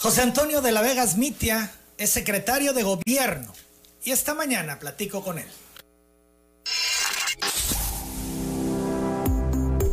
[0.00, 3.52] José Antonio de la Vega Mitia es secretario de gobierno
[4.02, 5.44] y esta mañana platico con él.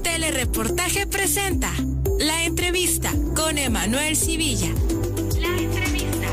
[0.04, 1.74] Telereportaje presenta
[2.20, 4.70] la entrevista con Emanuel Civilla.
[5.42, 6.28] La entrevista.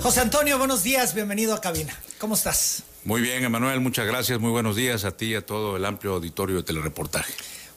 [0.00, 2.00] José Antonio, buenos días, bienvenido a cabina.
[2.18, 2.84] ¿Cómo estás?
[3.02, 6.14] Muy bien, Emanuel, muchas gracias, muy buenos días a ti y a todo el amplio
[6.14, 7.34] auditorio de telereportaje.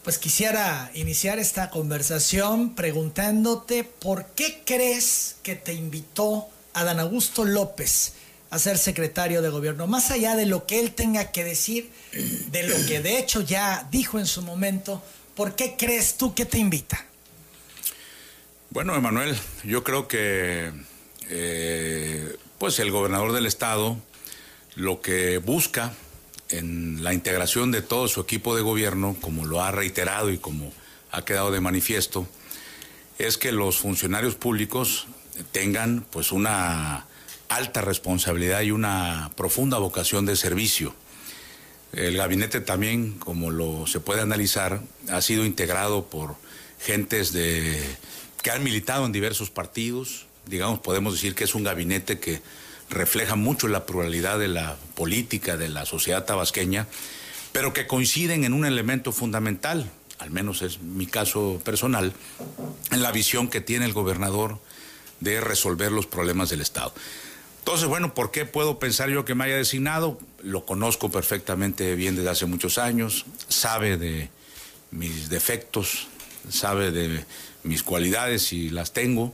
[0.07, 8.13] Pues quisiera iniciar esta conversación preguntándote por qué crees que te invitó Adán Augusto López
[8.49, 12.63] a ser secretario de gobierno, más allá de lo que él tenga que decir, de
[12.63, 15.03] lo que de hecho ya dijo en su momento,
[15.35, 17.05] ¿por qué crees tú que te invita?
[18.69, 20.71] Bueno, Emanuel, yo creo que
[21.27, 23.97] eh, pues el gobernador del estado
[24.75, 25.91] lo que busca
[26.49, 30.71] en la integración de todo su equipo de gobierno, como lo ha reiterado y como
[31.11, 32.27] ha quedado de manifiesto,
[33.17, 35.07] es que los funcionarios públicos
[35.51, 37.05] tengan pues una
[37.49, 40.93] alta responsabilidad y una profunda vocación de servicio.
[41.93, 46.35] El gabinete también, como lo se puede analizar, ha sido integrado por
[46.79, 47.81] gentes de
[48.41, 52.41] que han militado en diversos partidos, digamos, podemos decir que es un gabinete que
[52.89, 56.87] refleja mucho la pluralidad de la política de la sociedad tabasqueña,
[57.51, 62.13] pero que coinciden en un elemento fundamental, al menos es mi caso personal,
[62.91, 64.59] en la visión que tiene el gobernador
[65.19, 66.93] de resolver los problemas del Estado.
[67.59, 70.17] Entonces, bueno, ¿por qué puedo pensar yo que me haya designado?
[70.41, 74.29] Lo conozco perfectamente bien desde hace muchos años, sabe de
[74.91, 76.07] mis defectos,
[76.49, 77.25] sabe de
[77.63, 79.33] mis cualidades y las tengo.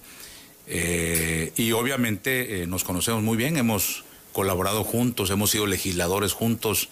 [0.68, 6.90] Eh, y obviamente eh, nos conocemos muy bien, hemos colaborado juntos, hemos sido legisladores juntos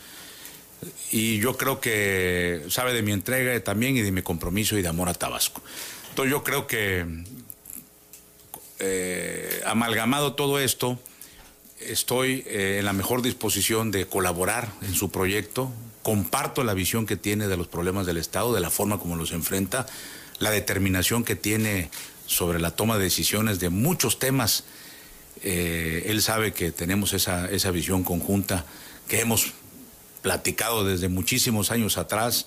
[1.12, 4.88] y yo creo que sabe de mi entrega también y de mi compromiso y de
[4.88, 5.62] amor a Tabasco.
[6.10, 7.06] Entonces yo creo que
[8.80, 11.00] eh, amalgamado todo esto,
[11.80, 15.72] estoy en la mejor disposición de colaborar en su proyecto,
[16.04, 19.32] comparto la visión que tiene de los problemas del Estado, de la forma como los
[19.32, 19.86] enfrenta,
[20.40, 21.90] la determinación que tiene
[22.32, 24.64] sobre la toma de decisiones de muchos temas.
[25.44, 28.66] Eh, él sabe que tenemos esa, esa visión conjunta
[29.08, 29.54] que hemos
[30.22, 32.46] platicado desde muchísimos años atrás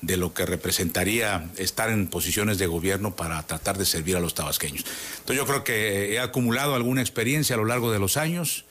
[0.00, 4.34] de lo que representaría estar en posiciones de gobierno para tratar de servir a los
[4.34, 4.84] tabasqueños.
[5.18, 8.64] Entonces yo creo que he acumulado alguna experiencia a lo largo de los años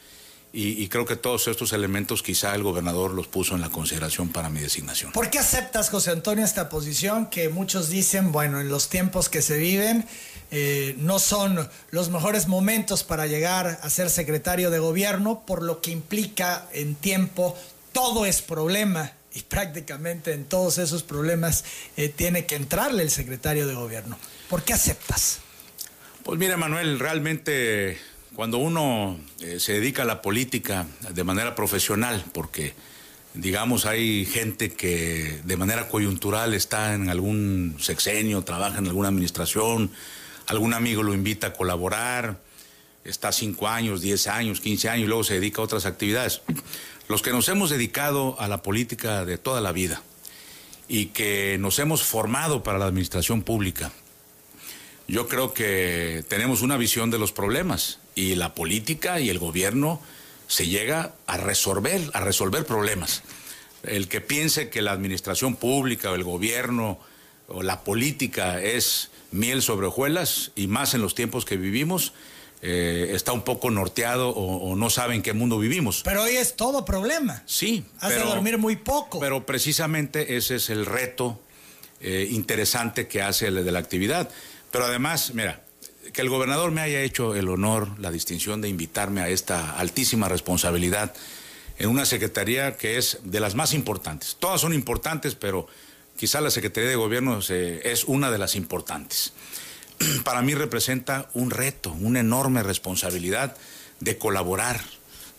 [0.57, 4.49] y, creo que todos estos elementos quizá el gobernador los puso en la consideración para
[4.49, 5.11] mi designación.
[5.11, 9.41] ¿Por qué aceptas, José Antonio, esta posición que muchos dicen, bueno, en los tiempos que
[9.41, 10.05] se viven,
[10.51, 15.81] eh, no son los mejores momentos para llegar a ser secretario de gobierno, por lo
[15.81, 17.57] que implica en tiempo,
[17.91, 21.65] todo es problema y prácticamente en todos esos problemas
[21.97, 24.17] eh, tiene que entrarle el secretario de gobierno.
[24.49, 25.39] ¿Por qué aceptas?
[26.23, 27.99] Pues mira, Manuel, realmente
[28.35, 32.73] cuando uno eh, se dedica a la política de manera profesional, porque
[33.34, 39.90] digamos hay gente que de manera coyuntural está en algún sexenio, trabaja en alguna administración,
[40.47, 42.41] algún amigo lo invita a colaborar,
[43.06, 46.41] está cinco años, diez años, quince años y luego se dedica a otras actividades.
[47.07, 50.01] Los que nos hemos dedicado a la política de toda la vida
[50.88, 53.91] y que nos hemos formado para la administración pública,
[55.07, 60.01] yo creo que tenemos una visión de los problemas y la política y el gobierno
[60.47, 63.23] se llega a resolver, a resolver problemas.
[63.83, 66.99] El que piense que la administración pública o el gobierno
[67.47, 72.13] o la política es miel sobre hojuelas y más en los tiempos que vivimos,
[72.61, 76.01] eh, está un poco norteado o, no sabe en qué mundo vivimos.
[76.03, 77.43] Pero hoy es todo problema.
[77.45, 77.85] Sí.
[77.99, 79.19] Has de dormir muy poco.
[79.19, 81.39] Pero precisamente ese es el reto
[82.01, 84.29] eh, interesante que hace el de la actividad.
[84.71, 85.64] Pero además, mira,
[86.13, 90.29] que el gobernador me haya hecho el honor, la distinción de invitarme a esta altísima
[90.29, 91.13] responsabilidad
[91.77, 94.38] en una secretaría que es de las más importantes.
[94.39, 95.67] Todas son importantes, pero
[96.17, 99.33] quizá la Secretaría de Gobierno es una de las importantes.
[100.23, 103.57] Para mí representa un reto, una enorme responsabilidad
[104.00, 104.81] de colaborar,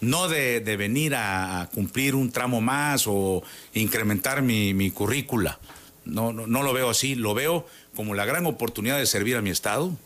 [0.00, 3.42] no de, venir a, cumplir un tramo más o
[3.72, 5.58] incrementar mi, mi currícula.
[6.04, 9.42] No, no, no lo veo así, lo veo como la gran oportunidad de servir a
[9.42, 9.96] mi Estado,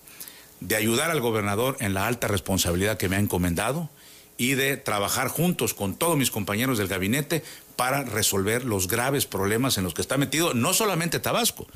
[0.60, 3.90] de ayudar al gobernador en la alta responsabilidad que me ha encomendado
[4.36, 7.42] y de trabajar juntos con todos mis compañeros del gabinete
[7.76, 11.66] para resolver los graves problemas en los que está metido no solamente Tabasco,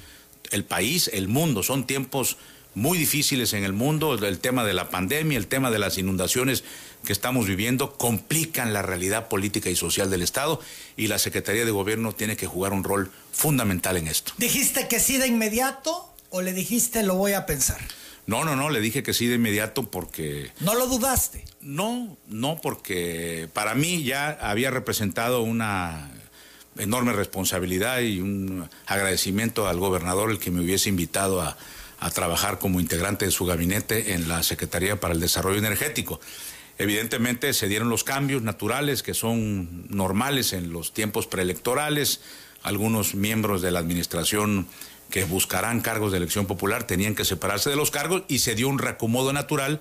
[0.50, 1.62] el país, el mundo.
[1.62, 2.36] Son tiempos
[2.74, 6.64] muy difíciles en el mundo, el tema de la pandemia, el tema de las inundaciones
[7.04, 10.60] que estamos viviendo complican la realidad política y social del Estado
[10.96, 14.32] y la Secretaría de Gobierno tiene que jugar un rol fundamental en esto.
[14.38, 17.78] ¿Dijiste que sí de inmediato o le dijiste lo voy a pensar?
[18.26, 20.50] No, no, no, le dije que sí de inmediato porque...
[20.60, 21.44] ¿No lo dudaste?
[21.60, 26.10] No, no, porque para mí ya había representado una
[26.78, 31.56] enorme responsabilidad y un agradecimiento al gobernador el que me hubiese invitado a,
[32.00, 36.20] a trabajar como integrante de su gabinete en la Secretaría para el Desarrollo Energético.
[36.78, 42.20] Evidentemente se dieron los cambios naturales que son normales en los tiempos preelectorales.
[42.62, 44.66] Algunos miembros de la administración
[45.14, 48.68] que buscarán cargos de elección popular tenían que separarse de los cargos y se dio
[48.68, 49.78] un reacomodo natural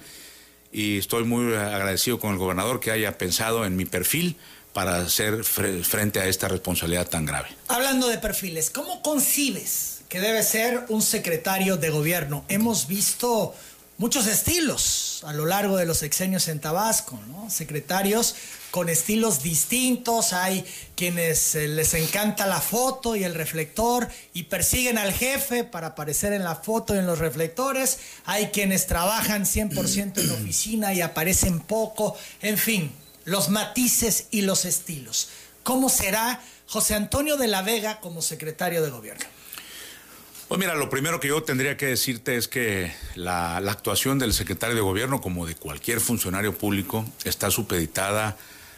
[0.71, 4.37] y estoy muy agradecido con el gobernador que haya pensado en mi perfil
[4.73, 7.47] para hacer frente a esta responsabilidad tan grave.
[7.67, 12.45] Hablando de perfiles, ¿cómo concibes que debe ser un secretario de gobierno?
[12.47, 13.55] Hemos visto
[14.03, 17.49] muchos estilos a lo largo de los sexenios en Tabasco, ¿no?
[17.49, 18.35] Secretarios
[18.69, 20.65] con estilos distintos, hay
[20.97, 26.33] quienes eh, les encanta la foto y el reflector y persiguen al jefe para aparecer
[26.33, 30.99] en la foto y en los reflectores, hay quienes trabajan 100% en la oficina y
[30.99, 32.91] aparecen poco, en fin,
[33.23, 35.29] los matices y los estilos.
[35.63, 39.42] ¿Cómo será José Antonio de la Vega como secretario de gobierno?
[40.53, 44.75] Pues mira, lo primero que yo tendría que decirte es que la, actuación del secretario
[44.75, 48.37] de gobierno, como de cualquier funcionario público, está supeditada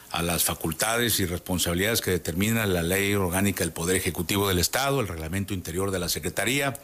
[0.10, 5.02] a las facultades y responsabilidades que determina la ley orgánica del Poder Ejecutivo del Estado,
[5.02, 6.80] el reglamento interior de la Secretaría,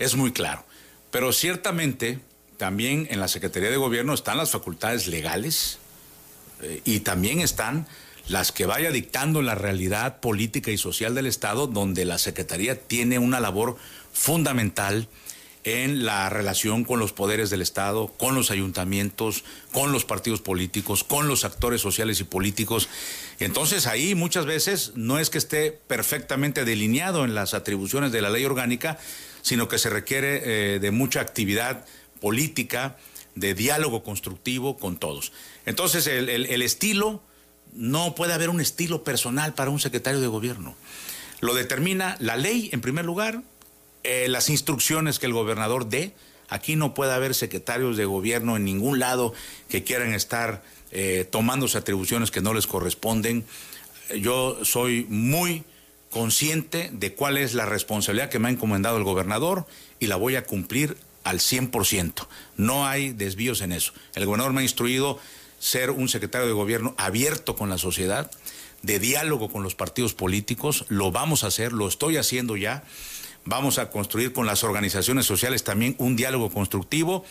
[0.00, 0.64] es muy claro.
[1.12, 2.18] Pero ciertamente
[2.56, 5.78] también en la Secretaría de Gobierno están las facultades legales
[6.60, 7.86] eh, y también están
[8.28, 13.18] las que vaya dictando la realidad política y social del Estado, donde la Secretaría tiene
[13.18, 13.76] una labor
[14.12, 15.08] fundamental
[15.64, 21.04] en la relación con los poderes del Estado, con los ayuntamientos, con los partidos políticos,
[21.04, 22.88] con los actores sociales y políticos.
[23.40, 28.28] Entonces ahí muchas veces no es que esté perfectamente delineado en las atribuciones de la
[28.28, 28.98] ley orgánica,
[29.40, 31.86] sino que se requiere eh, de mucha actividad
[32.20, 32.96] política,
[33.34, 35.32] de diálogo constructivo con todos.
[35.64, 37.22] Entonces el, el estilo,
[37.74, 40.74] no puede haber un estilo personal para un secretario de gobierno.
[41.40, 43.42] Lo determina la ley en primer lugar,
[44.02, 46.14] eh, las instrucciones que el gobernador dé.
[46.48, 49.34] Aquí no puede haber secretarios de gobierno en ningún lado
[49.68, 53.44] que quieran estar eh, tomando atribuciones que no les corresponden.
[54.16, 55.64] Yo soy muy
[56.10, 59.66] consciente de cuál es la responsabilidad que me ha encomendado el gobernador
[59.98, 62.28] y la voy a cumplir al 100%.
[62.56, 63.92] No hay desvíos en eso.
[64.14, 65.18] El gobernador me ha instruido
[65.64, 68.30] ser un secretario de gobierno abierto con la sociedad,
[68.82, 70.84] de diálogo con los partidos políticos.
[70.90, 72.84] Lo vamos a hacer, lo estoy haciendo ya.
[73.46, 77.24] Vamos a construir con las organizaciones sociales también un diálogo constructivo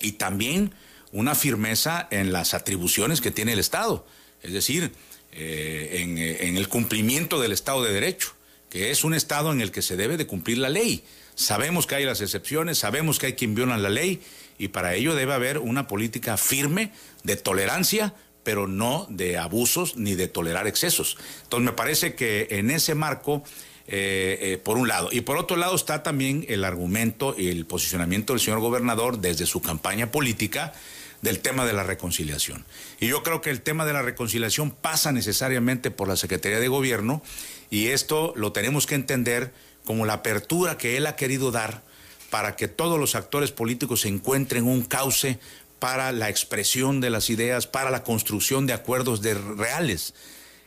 [0.00, 0.72] y también
[1.12, 4.06] una firmeza en las atribuciones que tiene el Estado,
[4.42, 4.92] es decir,
[5.32, 8.32] eh, en, en el cumplimiento del Estado de Derecho,
[8.70, 11.04] que es un Estado en el que se debe de cumplir la ley.
[11.34, 14.22] Sabemos que hay las excepciones, sabemos que hay quien viola la ley
[14.58, 20.14] y para ello debe haber una política firme de tolerancia, pero no de abusos ni
[20.14, 21.16] de tolerar excesos.
[21.44, 23.44] Entonces me parece que en ese marco
[23.90, 25.08] eh, eh, por un lado.
[25.12, 29.46] Y por otro lado está también el argumento y el posicionamiento del señor gobernador desde
[29.46, 30.74] su campaña política
[31.22, 32.66] del tema de la reconciliación.
[33.00, 36.68] Y yo creo que el tema de la reconciliación pasa necesariamente por la Secretaría de
[36.68, 37.22] Gobierno
[37.70, 39.52] y esto lo tenemos que entender
[39.86, 41.82] como la apertura que él ha querido dar
[42.30, 45.38] para que todos los actores políticos encuentren un cauce
[45.78, 50.14] para la expresión de las ideas, para la construcción de acuerdos reales.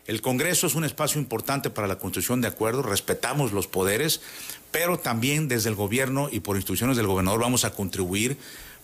[0.07, 4.21] El Congreso es un espacio importante para la construcción de acuerdos, respetamos los poderes,
[4.71, 8.37] pero también desde el gobierno y por instrucciones del gobernador vamos a contribuir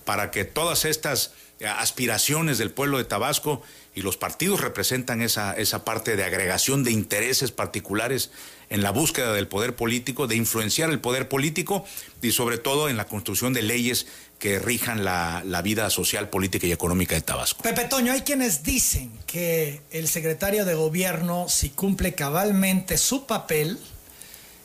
[0.06, 1.34] para que todas estas
[1.66, 3.62] aspiraciones del pueblo de Tabasco
[3.98, 8.30] y los partidos representan esa, esa parte de agregación de intereses particulares
[8.70, 11.84] en la búsqueda del poder político, de influenciar el poder político
[12.22, 14.06] y sobre todo en la construcción de leyes
[14.38, 17.64] que rijan la, la, vida social, política y económica de Tabasco.
[17.64, 23.80] Pepe Toño, hay quienes dicen que el secretario de gobierno, si cumple cabalmente su papel,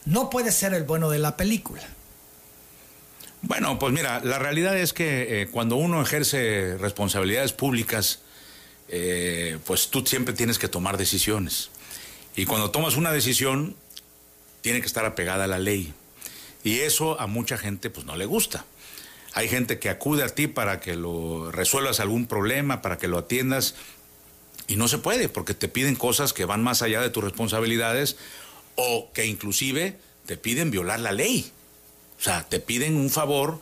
[0.05, 1.83] no puede ser el bueno de la película.
[3.41, 8.21] Bueno, pues mira, la realidad es que eh, cuando uno ejerce responsabilidades públicas,
[8.95, 11.71] eh, pues tú siempre tienes que tomar decisiones.
[12.37, 13.75] Y cuando tomas una decisión,
[14.61, 15.93] tiene que estar apegada a la ley.
[16.63, 18.67] Y eso a mucha gente pues no le gusta.
[19.33, 23.17] Hay gente que acude a ti para que lo resuelvas algún problema, para que lo
[23.17, 23.75] atiendas,
[24.69, 28.17] y no se puede, porque te piden cosas que van más allá de tus responsabilidades
[28.77, 31.51] o que inclusive te piden violar la ley.
[32.19, 33.59] O sea, te piden un favor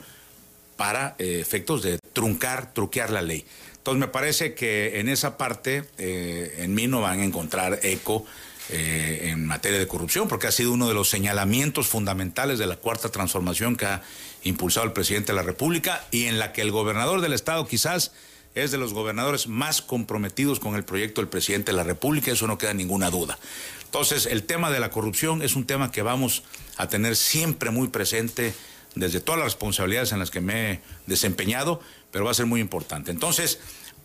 [0.76, 3.44] para eh, efectos de truncar, truquear la ley.
[3.90, 8.24] Entonces me parece que en esa parte, eh, en mí no van a encontrar eco
[8.68, 12.76] eh, en materia de corrupción, porque ha sido uno de los señalamientos fundamentales de la
[12.76, 14.02] cuarta transformación que ha
[14.44, 18.12] impulsado el presidente de la República y en la que el gobernador del estado quizás
[18.54, 22.46] es de los gobernadores más comprometidos con el proyecto del presidente de la República, eso
[22.46, 23.40] no queda ninguna duda.
[23.86, 26.44] Entonces, el tema de la corrupción es un tema que vamos
[26.76, 28.54] a tener siempre muy presente
[28.94, 31.80] desde todas las responsabilidades en las que me he desempeñado,
[32.10, 33.10] pero va a ser muy importante.
[33.10, 33.60] Entonces,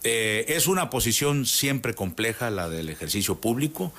[0.05, 3.91] eh, es una posición siempre compleja la del ejercicio público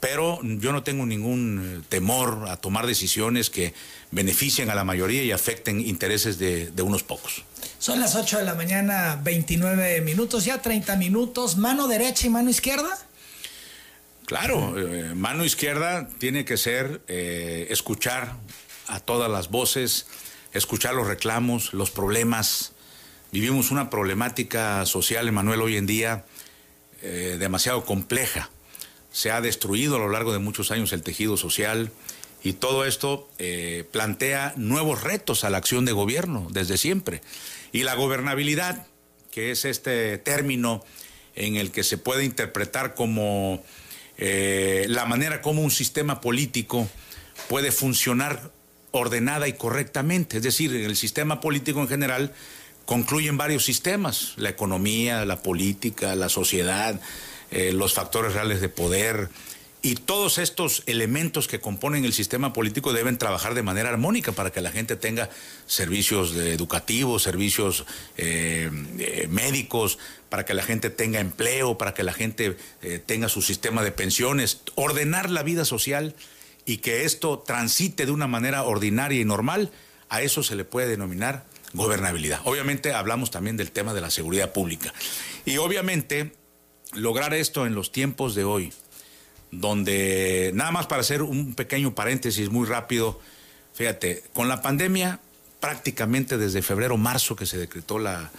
[0.00, 3.74] pero yo no tengo ningún eh, temor a tomar decisiones que
[4.10, 7.42] beneficien a la mayoría y afecten intereses de, unos pocos.
[7.78, 12.50] Son las 8 de la mañana, 29 minutos, ya 30 minutos, mano derecha y mano
[12.50, 12.98] izquierda.
[14.26, 18.36] Claro, eh, mano izquierda tiene que ser eh, escuchar
[18.88, 20.06] a todas las voces,
[20.52, 22.72] escuchar los reclamos, los problemas.
[23.32, 26.24] Vivimos una problemática social, Emanuel, hoy en día
[27.38, 28.50] demasiado compleja
[29.16, 31.90] se ha destruido a lo largo de muchos años el tejido social
[32.42, 37.22] y todo esto eh, plantea nuevos retos a la acción de gobierno desde siempre.
[37.72, 38.86] Y la gobernabilidad,
[39.30, 40.84] que es este término
[41.34, 43.64] en el que se puede interpretar como
[44.18, 46.86] eh, la manera como un sistema político
[47.48, 48.50] puede funcionar
[48.90, 50.36] ordenada y correctamente.
[50.36, 52.34] Es decir, el sistema político en general
[52.86, 56.98] concluyen varios sistemas, la economía, la política, la sociedad,
[57.50, 59.28] eh, los factores reales de poder.
[59.82, 64.50] Y todos estos elementos que componen el sistema político deben trabajar de manera armónica para
[64.50, 65.28] que la gente tenga
[65.66, 67.84] servicios educativos, servicios
[68.16, 72.56] eh, eh, médicos, para que la gente tenga empleo, para que la gente
[73.06, 76.16] tenga su sistema de pensiones, ordenar la vida social
[76.64, 79.70] y que esto transite de una manera ordinaria y normal,
[80.08, 81.44] a eso se le puede denominar
[81.76, 82.40] gobernabilidad.
[82.44, 84.92] Obviamente hablamos también del tema de la seguridad pública.
[85.44, 86.32] Y obviamente
[86.92, 88.72] lograr esto en los tiempos de hoy,
[89.50, 93.20] donde nada más para hacer un pequeño paréntesis muy rápido,
[93.74, 95.20] fíjate, con la pandemia
[95.60, 98.30] prácticamente desde febrero, marzo que se decretó la,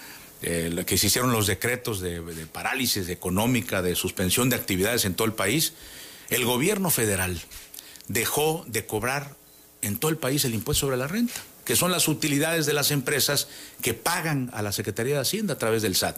[0.42, 5.26] eh, que se hicieron los decretos de, parálisis económica, de suspensión de actividades en todo
[5.26, 5.74] el país,
[6.30, 7.40] el gobierno federal
[8.08, 9.36] dejó de cobrar
[9.82, 11.34] en todo el país el impuesto sobre la renta,
[11.68, 13.50] que son las utilidades de las empresas
[13.82, 16.18] que pagan a la Secretaría de Hacienda a través del SAT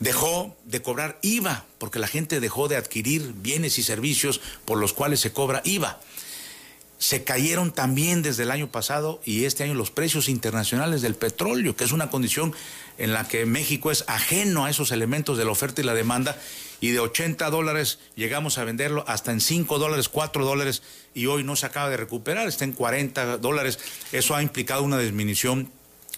[0.00, 4.92] dejó de cobrar IVA, porque la gente dejó de adquirir bienes y servicios por los
[4.92, 6.00] cuales se cobra IVA.
[7.00, 11.74] Se cayeron también desde el año pasado y este año los precios internacionales del petróleo,
[11.74, 12.54] que es una condición
[12.98, 16.36] en la que México es ajeno a esos elementos de la oferta y la demanda,
[16.78, 20.82] y de 80 dólares llegamos a venderlo hasta en 5 dólares, 4 dólares,
[21.14, 23.78] y hoy no se acaba de recuperar, está en 40 dólares.
[24.12, 25.72] Eso ha implicado una disminución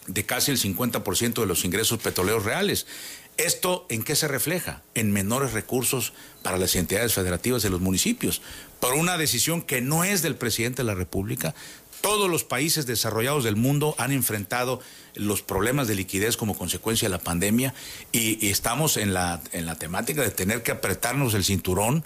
[0.09, 2.89] de casi el 50% de los ingresos petroleros reales.
[3.37, 4.83] ¿Esto en qué se refleja?
[4.95, 6.13] En menores recursos
[6.43, 8.43] para las entidades federativas de los municipios.
[8.79, 11.55] Por una decisión que no es del presidente de la República,
[12.03, 14.81] todos los países desarrollados del mundo han enfrentado
[15.15, 17.75] los problemas de liquidez como consecuencia de la pandemia
[18.11, 22.05] y, estamos en la, en la temática de tener que apretarnos el cinturón,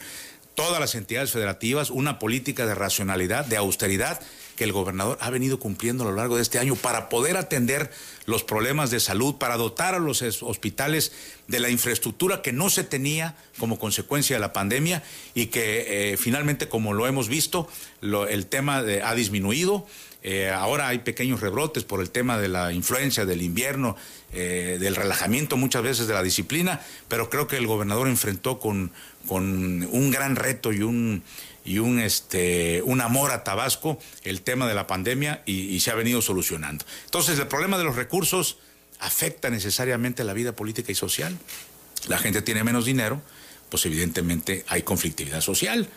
[0.55, 4.21] todas las entidades federativas, una política de racionalidad, de austeridad
[4.57, 7.91] que el gobernador ha venido cumpliendo a lo largo de este año para poder atender
[8.25, 11.13] los problemas de salud, para dotar a los hospitales
[11.47, 15.03] de la infraestructura que no se tenía como consecuencia de la pandemia
[15.35, 17.69] y que eh, finalmente, como lo hemos visto,
[18.03, 19.87] el tema ha disminuido.
[20.23, 23.95] Eh, ahora hay pequeños rebrotes por el tema de la influencia del invierno,
[24.33, 28.91] eh, del relajamiento muchas veces de la disciplina, pero creo que el gobernador enfrentó con,
[29.29, 31.23] con un gran reto y un,
[31.67, 35.95] y un, este, un amor a Tabasco el tema de la pandemia y, se ha
[35.95, 36.85] venido solucionando.
[37.05, 38.59] Entonces, el problema de los recursos
[39.01, 41.37] afecta necesariamente la vida política y social.
[42.09, 43.21] La gente tiene menos dinero,
[43.69, 45.89] pues evidentemente hay conflictividad social.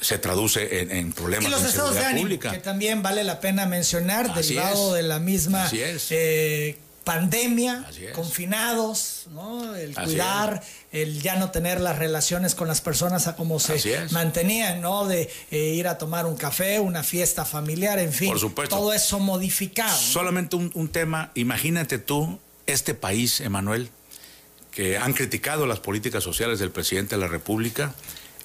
[0.00, 4.34] se traduce en, problemas y los estados de ánimo, Que también vale la pena mencionar,
[4.34, 9.74] derivado de la misma eh, pandemia, confinados, ¿no?
[9.76, 14.80] el cuidar, el ya no tener las relaciones con las personas a como se mantenían,
[14.80, 15.06] ¿no?
[15.06, 18.34] De eh, ir a tomar un café, una fiesta familiar, en fin.
[18.68, 19.96] Todo eso modificado.
[19.96, 23.90] Solamente un, un tema, imagínate tú, este país, Emanuel,
[24.72, 27.94] que han criticado las políticas sociales del presidente de la República,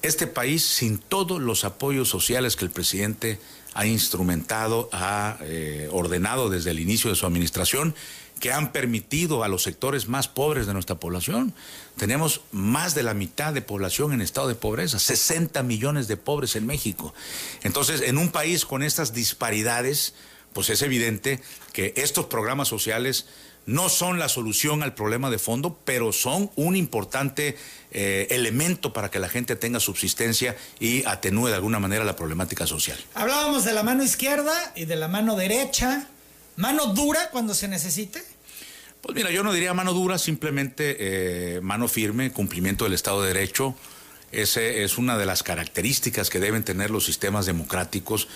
[0.02, 3.40] este país sin todos los apoyos sociales que el presidente
[3.74, 7.94] ha instrumentado, ha eh, ordenado desde el inicio de su administración,
[8.40, 11.54] que han permitido a los sectores más pobres de nuestra población.
[11.96, 16.54] Tenemos más de la mitad de población en estado de pobreza, 60 millones de pobres
[16.56, 17.14] en México.
[17.62, 20.14] Entonces, en un país con estas disparidades,
[20.52, 21.40] pues es evidente
[21.72, 23.26] que estos programas sociales
[23.66, 27.56] no son la solución al problema de fondo, pero son un importante
[27.90, 32.66] eh, elemento para que la gente tenga subsistencia y atenúe de alguna manera la problemática
[32.66, 32.98] social.
[33.14, 36.08] Hablábamos de la mano izquierda y de la mano derecha.
[36.56, 38.22] ¿Mano dura cuando se necesite?
[39.06, 43.28] Pues mira, yo no diría mano dura, simplemente eh, mano firme, cumplimiento del Estado de
[43.28, 43.76] Derecho.
[44.32, 48.26] Ese es una de las características que deben tener los sistemas democráticos,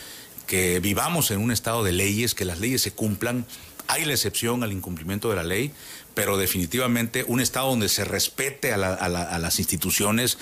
[0.46, 3.46] que vivamos en un estado de leyes, que las leyes se cumplan
[3.88, 5.72] hay la excepción al incumplimiento de la ley,
[6.14, 10.38] pero definitivamente un Estado donde se respete a, las instituciones,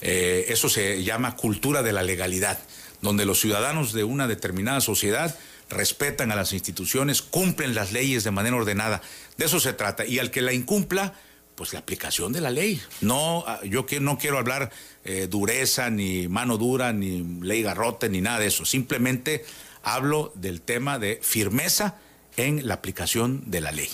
[0.00, 2.60] eh, eso se llama cultura de la legalidad,
[3.00, 5.36] donde los ciudadanos de una determinada sociedad
[5.72, 9.02] respetan a las instituciones, cumplen las leyes de manera ordenada.
[9.36, 10.06] De eso se trata.
[10.06, 11.14] Y al que la incumpla,
[11.54, 12.80] pues la aplicación de la ley.
[13.00, 14.70] No, ah, yo no quiero hablar
[15.04, 18.64] eh, dureza, ni mano dura, ni ley garrote, ni nada de eso.
[18.64, 19.44] Simplemente
[19.82, 21.96] hablo del tema de firmeza
[22.36, 23.90] en la aplicación de la ley.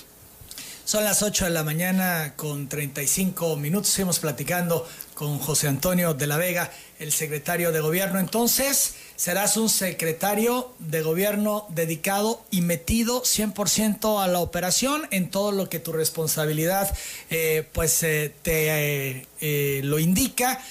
[0.84, 3.90] Son las 8 de la mañana con 35 minutos.
[3.90, 8.18] Seguimos platicando con José Antonio de la Vega, el secretario de gobierno.
[8.18, 15.50] Entonces, serás un secretario de gobierno dedicado y metido 100% a la operación en todo
[15.50, 16.96] lo que tu responsabilidad
[17.28, 20.62] eh, pues eh, te eh, lo indica.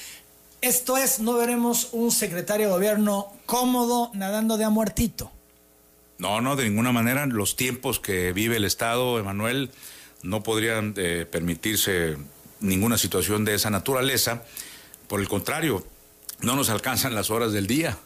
[0.61, 5.29] Esto es, no veremos un secretario de gobierno cómodo nadando de a muertito.
[6.17, 7.25] No, no, de ninguna manera.
[7.25, 9.71] Los tiempos que vive el Estado, Emanuel,
[10.23, 12.17] no podrían permitirse
[12.61, 14.43] ninguna situación de esa naturaleza.
[15.07, 15.85] Por el contrario,
[16.39, 17.97] no nos alcanzan las horas del día.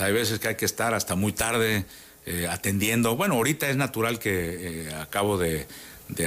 [0.00, 1.84] Hay veces que hay que estar hasta muy tarde
[2.26, 3.16] eh, atendiendo.
[3.16, 5.66] Bueno, ahorita es natural que eh, acabo de,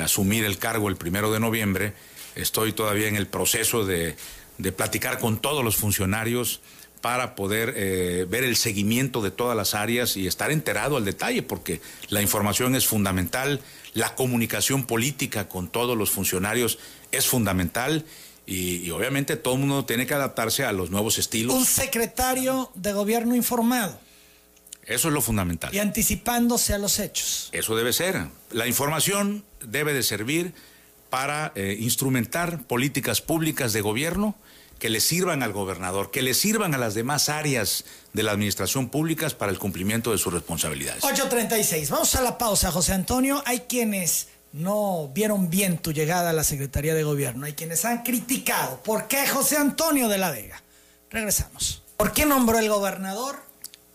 [0.01, 1.93] asumir el cargo el primero de noviembre.
[2.35, 4.15] Estoy todavía en el proceso de,
[4.57, 6.61] de platicar con todos los funcionarios
[7.01, 11.43] para poder eh, ver el seguimiento de todas las áreas y estar enterado al detalle,
[11.43, 13.61] porque la información es fundamental,
[13.93, 16.79] la comunicación política con todos los funcionarios
[17.11, 18.05] es fundamental
[18.49, 21.53] y, obviamente todo el mundo tiene que adaptarse a los nuevos estilos.
[21.53, 23.99] Un secretario de gobierno informado.
[24.85, 25.75] Eso es lo fundamental.
[25.75, 27.49] Y anticipándose a los hechos.
[27.51, 28.27] Eso debe ser.
[28.51, 30.53] La información debe de servir
[31.09, 34.35] para eh, instrumentar políticas públicas de gobierno
[34.79, 38.89] que le sirvan al gobernador, que le sirvan a las demás áreas de la administración
[38.89, 41.03] pública para el cumplimiento de sus responsabilidades.
[41.03, 43.43] 8.36, vamos a la pausa, José Antonio.
[43.45, 48.03] Hay quienes no vieron bien tu llegada a la Secretaría de Gobierno, hay quienes han
[48.03, 48.81] criticado.
[48.83, 50.61] ¿Por qué José Antonio de la Vega?
[51.09, 51.83] Regresamos.
[51.97, 53.43] ¿Por qué nombró el gobernador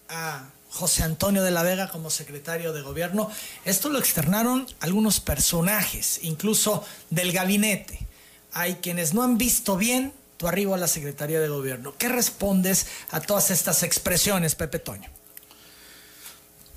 [0.09, 3.31] a José Antonio de la Vega como secretario de gobierno?
[3.65, 8.07] Esto lo externaron algunos personajes, incluso del gabinete.
[8.53, 10.13] Hay quienes no han visto bien
[10.49, 11.95] arribo a la Secretaría de Gobierno.
[11.99, 15.11] ¿Qué respondes a todas estas expresiones, Pepe Toño?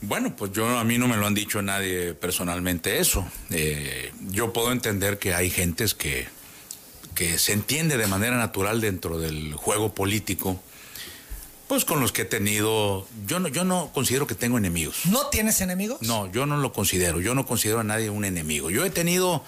[0.01, 3.25] Bueno, pues yo a mí no me lo han dicho nadie personalmente eso.
[3.49, 6.27] Eh, yo puedo entender que hay gentes que,
[7.15, 10.61] que se entiende de manera natural dentro del juego político,
[11.67, 15.05] pues con los que he tenido, yo no, yo no considero que tengo enemigos.
[15.05, 16.01] ¿No tienes enemigos?
[16.01, 18.69] No, yo no lo considero, yo no considero a nadie un enemigo.
[18.69, 19.43] Yo he tenido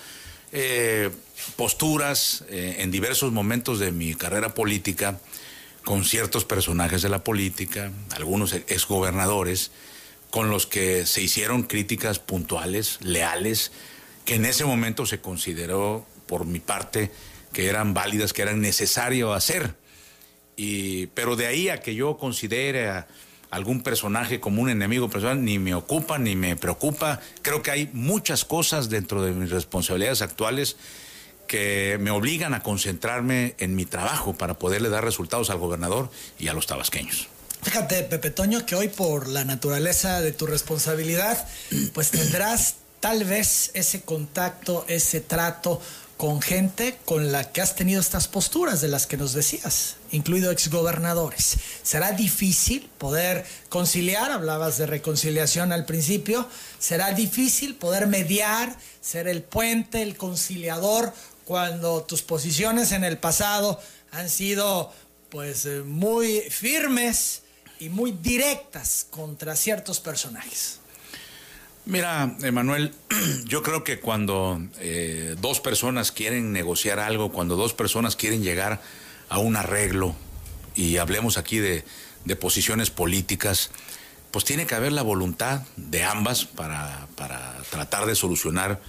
[0.52, 1.12] eh,
[1.56, 5.20] posturas eh, en diversos momentos de mi carrera política
[5.84, 9.72] con ciertos personajes de la política, algunos exgobernadores,
[10.30, 13.72] con los que se hicieron críticas puntuales, leales,
[14.26, 17.12] que en ese momento se consideró por mi parte
[17.54, 19.76] que eran válidas, que eran necesario hacer.
[20.56, 23.08] Y, pero de ahí a que yo considere a
[23.50, 27.22] algún personaje como un enemigo personal, ni me ocupa, ni me preocupa.
[27.42, 30.76] Creo que hay muchas cosas dentro de mis responsabilidades actuales
[31.48, 36.50] que me obligan a concentrarme en mi trabajo para poderle dar resultados al gobernador y
[36.50, 37.30] a los tabasqueños.
[37.68, 41.46] Fíjate, Pepe Toño, que hoy por la naturaleza de tu responsabilidad,
[41.94, 45.82] pues tendrás tal vez ese contacto, ese trato
[46.16, 50.50] con gente con la que has tenido estas posturas de las que nos decías, incluido
[50.50, 51.58] exgobernadores.
[51.84, 54.32] ¿Será difícil poder conciliar?
[54.32, 56.48] Hablabas de reconciliación al principio.
[56.80, 61.12] ¿Será difícil poder mediar, ser el puente, el conciliador
[61.44, 63.78] cuando tus posiciones en el pasado
[64.12, 64.94] han sido
[65.30, 67.42] pues eh, muy firmes
[67.80, 70.80] y muy directas contra ciertos personajes.
[71.86, 72.94] Mira, Emanuel,
[73.46, 78.82] yo creo que cuando eh, dos personas quieren negociar algo, cuando dos personas quieren llegar
[79.30, 80.16] a un arreglo,
[80.76, 81.84] y hablemos aquí de,
[82.26, 83.72] de posiciones políticas,
[84.32, 88.80] pues tiene que haber la voluntad de ambas para, para tratar de solucionar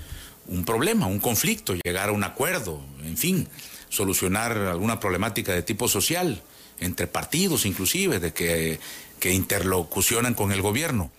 [0.47, 3.49] un problema, un conflicto, llegar a un acuerdo, en fin,
[3.89, 6.43] solucionar alguna problemática de tipo social,
[6.81, 8.79] entre partidos inclusive, de que,
[9.21, 11.11] que interlocucionan con el gobierno.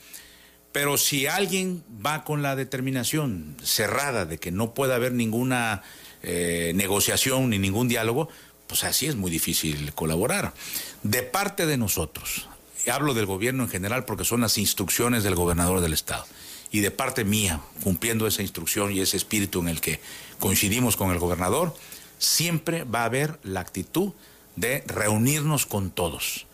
[0.71, 5.81] Pero si alguien va con la determinación cerrada de que no pueda haber ninguna
[6.21, 8.29] eh, negociación ni ningún diálogo,
[8.67, 10.53] pues así es muy difícil colaborar.
[11.01, 12.47] De parte de nosotros,
[12.91, 16.25] hablo del gobierno en general porque son las instrucciones del gobernador del estado,
[16.71, 19.99] y de parte mía, cumpliendo esa instrucción y ese espíritu en el que
[20.39, 21.75] coincidimos con el gobernador,
[22.19, 24.11] siempre va a haber la actitud
[24.59, 26.45] de reunirnos con todos,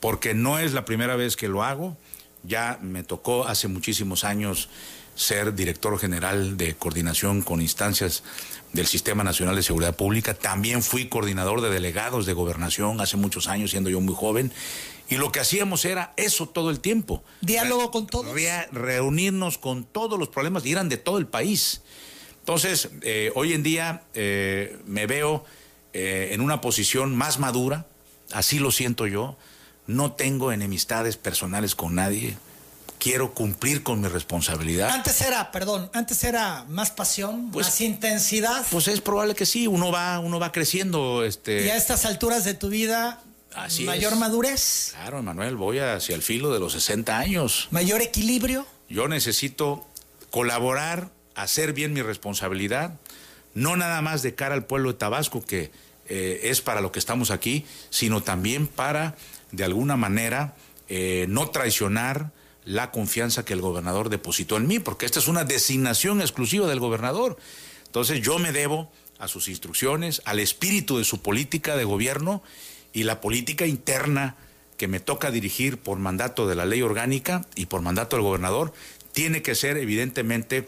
[0.00, 1.96] porque no es la primera vez que lo hago,
[2.42, 4.68] ya me tocó hace muchísimos años
[5.14, 8.22] ser director general de coordinación con instancias
[8.72, 10.34] del Sistema Nacional de Seguridad Pública.
[10.34, 14.52] También fui coordinador de delegados de gobernación hace muchos años, siendo yo muy joven.
[15.08, 17.22] Y lo que hacíamos era eso todo el tiempo.
[17.40, 18.34] Diálogo con todos.
[18.72, 21.82] reunirnos con todos los problemas y eran de todo el país.
[22.40, 25.44] Entonces, eh, hoy en día eh, me veo
[25.94, 27.86] eh, en una posición más madura,
[28.32, 29.36] así lo siento yo.
[29.86, 32.36] No tengo enemistades personales con nadie
[33.04, 34.88] quiero cumplir con mi responsabilidad.
[34.88, 38.64] Antes era, perdón, antes era más pasión, pues, más intensidad.
[38.70, 41.22] Pues es probable que sí, uno va, uno va creciendo.
[41.22, 41.66] Este...
[41.66, 43.20] Y a estas alturas de tu vida,
[43.84, 44.92] mayor madurez.
[44.94, 47.68] Claro, Manuel, voy hacia el filo de los 60 años.
[47.70, 48.66] Mayor equilibrio.
[48.88, 49.86] Yo necesito
[50.30, 52.94] colaborar, hacer bien mi responsabilidad,
[53.52, 55.70] no nada más de cara al pueblo de Tabasco, que
[56.08, 59.16] eh, es para lo que estamos aquí, sino también para,
[59.52, 60.54] de alguna manera,
[60.88, 62.30] eh, no traicionar
[62.64, 66.80] la confianza que el gobernador depositó en mí, porque esta es una designación exclusiva del
[66.80, 67.36] gobernador.
[67.86, 72.42] Entonces yo me debo a sus instrucciones, al espíritu de su política de gobierno
[72.92, 74.36] y la política interna
[74.76, 78.72] que me toca dirigir por mandato de la ley orgánica y por mandato del gobernador,
[79.12, 80.66] tiene que ser evidentemente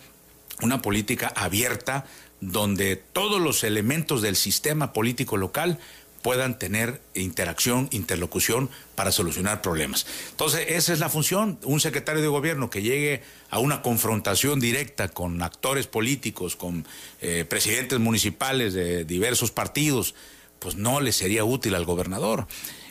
[0.62, 2.06] una política abierta
[2.40, 5.78] donde todos los elementos del sistema político local
[6.26, 10.06] puedan tener interacción, interlocución para solucionar problemas.
[10.30, 11.56] Entonces, esa es la función.
[11.62, 16.84] Un secretario de gobierno que llegue a una confrontación directa con actores políticos, con
[17.20, 20.16] eh, presidentes municipales de diversos partidos,
[20.58, 22.48] pues no le sería útil al gobernador.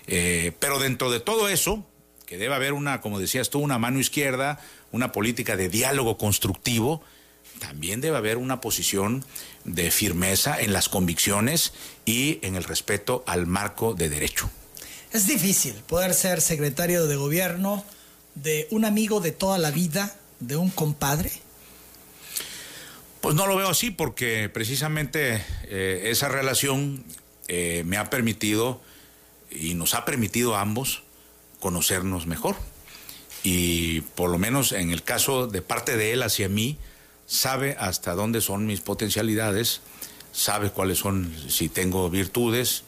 [0.08, 1.86] Eh, pero dentro de todo eso,
[2.26, 4.62] que debe haber una, como decías tú, una mano izquierda,
[4.94, 7.04] una política de diálogo constructivo,
[7.60, 9.26] también debe haber una posición
[9.63, 11.74] de firmeza en las convicciones
[12.06, 14.50] y en el respeto al marco de derecho.
[15.12, 17.86] Es difícil poder ser secretario de gobierno
[18.36, 21.32] de un amigo de toda la vida, de un compadre.
[23.22, 27.04] Pues no lo veo así porque precisamente eh, esa relación
[27.48, 28.82] eh, me ha permitido
[29.50, 31.04] y nos ha permitido a ambos
[31.60, 32.56] conocernos mejor.
[33.41, 36.78] Y por lo menos en el caso de parte de él hacia mí,
[37.26, 39.82] sabe hasta dónde son mis potencialidades,
[40.32, 42.84] sabe cuáles son, si tengo virtudes,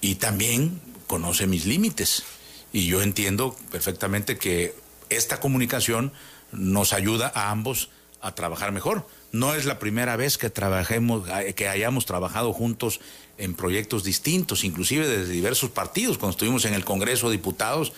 [0.00, 2.24] y también conoce mis límites.
[2.72, 4.74] Y yo entiendo perfectamente que
[5.08, 6.12] esta comunicación
[6.52, 9.06] nos ayuda a ambos a trabajar mejor.
[9.32, 13.00] No es la primera vez que trabajemos, que hayamos trabajado juntos
[13.38, 16.18] en proyectos distintos, inclusive desde diversos partidos.
[16.18, 17.92] Cuando estuvimos en el Congreso de Diputados,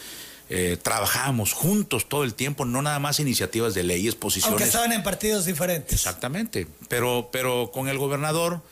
[0.48, 4.52] eh, trabajábamos juntos todo el tiempo, no nada más iniciativas de leyes, posiciones.
[4.52, 5.92] Aunque estaban en partidos diferentes.
[5.92, 8.62] Exactamente, pero, pero con el gobernador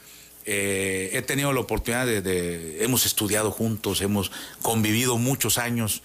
[0.47, 4.31] eh, he tenido la oportunidad de, hemos estudiado juntos, hemos
[4.63, 6.03] convivido muchos años,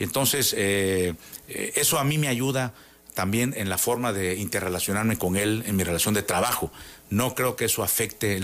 [0.00, 1.14] entonces eh,
[1.46, 2.74] eso a mí me ayuda
[3.14, 6.72] también en la forma de interrelacionarme con él en mi relación de trabajo.
[7.10, 8.40] No creo que eso afecte,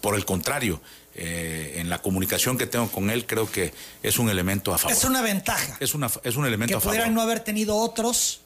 [0.00, 0.80] por el contrario,
[1.18, 4.94] eh, en la comunicación que tengo con él, creo que es un elemento a favor.
[4.94, 5.78] Es una ventaja.
[5.80, 6.92] Es, una, es un elemento a favor.
[6.92, 8.42] Que pudieran no haber tenido otros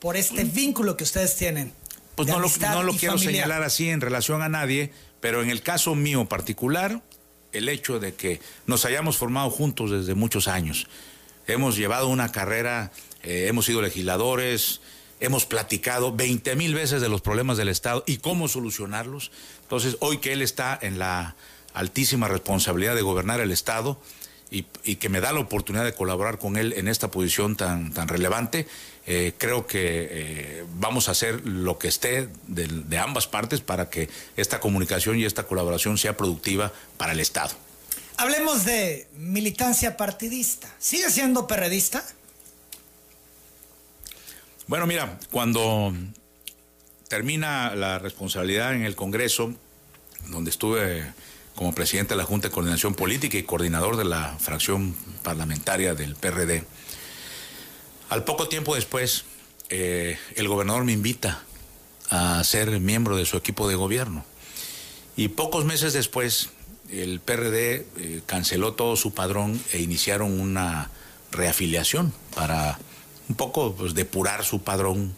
[0.00, 1.72] por este vínculo que ustedes tienen.
[2.14, 5.62] Pues no lo, no lo quiero señalar así en relación a nadie, pero en el
[5.62, 7.00] caso mío particular,
[7.52, 10.86] el hecho de que nos hayamos formado juntos desde muchos años,
[11.46, 14.82] hemos llevado una carrera, eh, hemos sido legisladores,
[15.20, 19.30] hemos platicado 20 mil veces de los problemas del Estado y cómo solucionarlos.
[19.62, 21.34] Entonces, hoy que él está en la
[21.74, 24.00] altísima responsabilidad de gobernar el Estado
[24.50, 24.62] y,
[24.96, 28.68] que me da la oportunidad de colaborar con él en esta posición tan, tan relevante,
[29.06, 34.08] eh, creo que eh, vamos a hacer lo que esté de, ambas partes para que
[34.36, 37.52] esta comunicación y esta colaboración sea productiva para el Estado.
[38.16, 40.72] Hablemos de militancia partidista.
[40.78, 42.04] ¿Sigue siendo perredista?
[44.68, 45.92] Bueno, mira, cuando
[47.08, 49.52] termina la responsabilidad en el Congreso,
[50.28, 51.12] donde estuve
[51.54, 56.16] como presidente de la Junta de Coordinación Política y coordinador de la fracción parlamentaria del
[56.16, 56.64] PRD.
[58.08, 59.24] Al poco tiempo después,
[59.68, 61.42] eh, el gobernador me invita
[62.10, 64.24] a ser miembro de su equipo de gobierno.
[65.16, 66.50] Y pocos meses después,
[66.90, 70.90] el PRD eh, canceló todo su padrón e iniciaron una
[71.30, 72.78] reafiliación para
[73.28, 75.16] un poco pues, depurar su padrón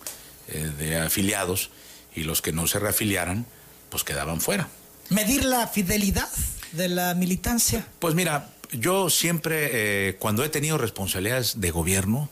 [0.49, 1.71] eh, de afiliados
[2.15, 3.47] y los que no se reafiliaran,
[3.91, 4.69] pues quedaban fuera.
[5.11, 6.29] ¿Medir la fidelidad
[6.73, 7.87] de la militancia?
[7.99, 12.29] Pues mira, yo siempre, eh, cuando he tenido responsabilidades de gobierno,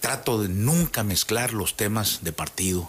[0.00, 2.88] trato de nunca mezclar los temas de partido,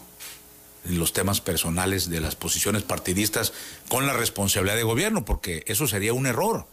[0.86, 3.52] los temas personales de las posiciones partidistas
[3.88, 6.68] con la responsabilidad de gobierno, porque eso sería un error.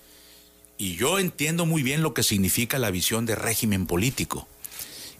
[0.78, 4.46] Y yo entiendo muy bien lo que significa la visión de régimen político.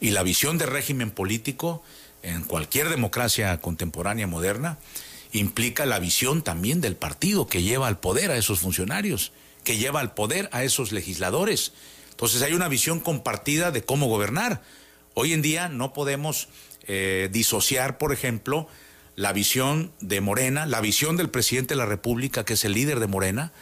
[0.01, 1.83] Y la visión de régimen político
[2.23, 4.79] en cualquier democracia contemporánea moderna
[5.39, 9.33] implica la visión también del partido que lleva al poder a esos funcionarios,
[9.65, 11.73] que lleva al poder a esos legisladores.
[12.11, 14.63] Entonces hay una visión compartida de cómo gobernar.
[15.15, 16.49] Hoy en día no podemos
[16.87, 18.69] eh, disociar, por ejemplo,
[19.17, 23.01] la visión de Morena, la visión del presidente de la República, que es el líder
[23.01, 23.53] de Morena,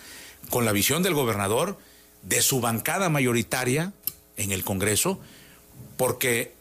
[0.50, 1.78] con la visión del gobernador,
[2.22, 3.92] de su bancada mayoritaria
[4.36, 5.20] en el Congreso,
[5.96, 6.53] porque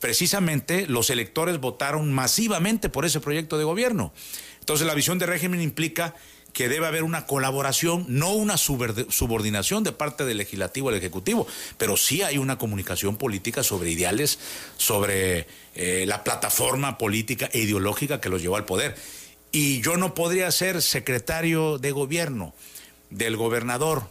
[0.00, 4.12] precisamente los electores votaron masivamente por ese proyecto de gobierno.
[4.60, 6.14] Entonces la visión de régimen implica
[6.56, 11.98] que debe haber una colaboración, no una subordinación de parte del legislativo al ejecutivo, pero
[11.98, 14.38] sí hay una comunicación política sobre ideales,
[14.78, 18.96] sobre eh, la plataforma política e ideológica que los llevó al poder.
[19.52, 22.54] Y yo no podría ser secretario de gobierno
[23.10, 24.08] del gobernador,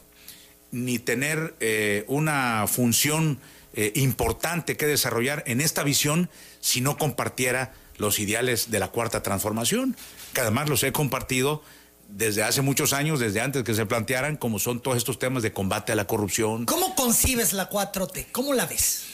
[0.72, 3.40] ni tener eh, una función
[3.76, 6.30] eh, importante que desarrollar en esta visión
[6.62, 9.96] si no compartiera los ideales de la cuarta transformación,
[10.34, 11.62] que además los he compartido
[12.08, 15.52] desde hace muchos años, desde antes que se plantearan, como son todos estos temas de
[15.52, 16.66] combate a la corrupción.
[16.66, 18.28] ¿Cómo concibes la 4T?
[18.32, 19.06] ¿Cómo la ves?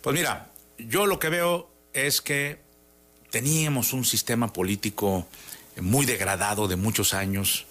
[0.00, 2.60] Pues mira, yo lo que veo es que
[3.30, 5.26] teníamos un sistema político
[5.80, 7.66] muy degradado de muchos años.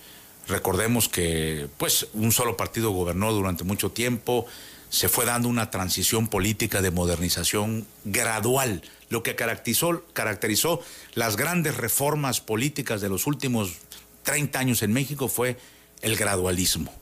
[0.48, 4.48] Recordemos que pues un solo partido gobernó durante mucho tiempo,
[4.92, 12.42] se fue dando una transición política de modernización gradual, lo que caracterizó, las grandes reformas
[12.42, 13.78] políticas de los últimos
[14.24, 15.58] 30 años en México fue
[16.02, 16.94] el gradualismo.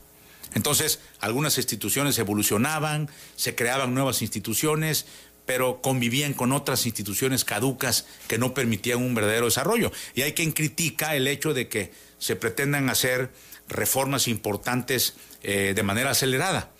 [0.53, 5.07] Entonces, algunas instituciones evolucionaban, se creaban nuevas instituciones,
[5.47, 9.91] pero convivían con otras instituciones caducas que no permitían un verdadero desarrollo.
[10.13, 13.31] Y hay quien critica el hecho de que se pretendan hacer
[13.67, 16.71] reformas importantes eh, de manera acelerada.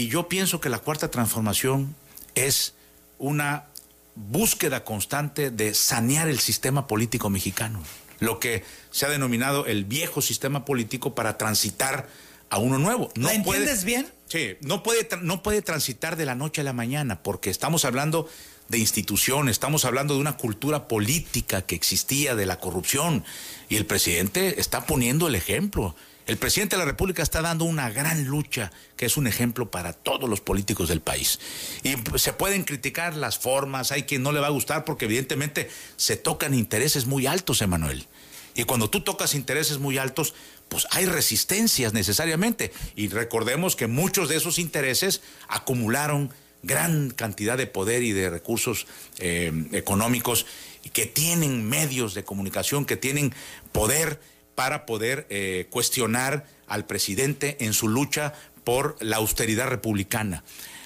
[0.00, 1.94] Y yo pienso que la cuarta transformación
[2.34, 2.72] es
[3.18, 3.66] una
[4.14, 7.82] búsqueda constante de sanear el sistema político mexicano
[8.18, 12.08] lo que se ha denominado el viejo sistema político para transitar
[12.50, 13.10] a uno nuevo.
[13.14, 14.10] No entiendes bien?
[14.26, 18.28] Sí, no puede, no puede transitar de la noche a la mañana, porque estamos hablando
[18.68, 23.24] de instituciones, estamos hablando de una cultura política que existía, de la corrupción,
[23.68, 25.96] y el presidente está poniendo el ejemplo.
[26.30, 29.92] El presidente de la República está dando una gran lucha, que es un ejemplo para
[29.92, 31.40] todos los políticos del país.
[31.82, 35.68] Y se pueden criticar las formas, hay quien no le va a gustar porque evidentemente
[35.96, 38.06] se tocan intereses muy altos, Emanuel.
[38.54, 40.32] Y cuando tú tocas intereses muy altos,
[40.68, 42.72] pues hay resistencias necesariamente.
[42.94, 48.86] Y recordemos que muchos de esos intereses acumularon gran cantidad de poder y de recursos
[49.18, 50.46] eh, económicos
[50.92, 53.34] que tienen medios de comunicación, que tienen
[53.72, 54.20] poder
[54.54, 58.34] para poder eh, cuestionar al presidente en su lucha
[58.64, 60.44] por la austeridad republicana,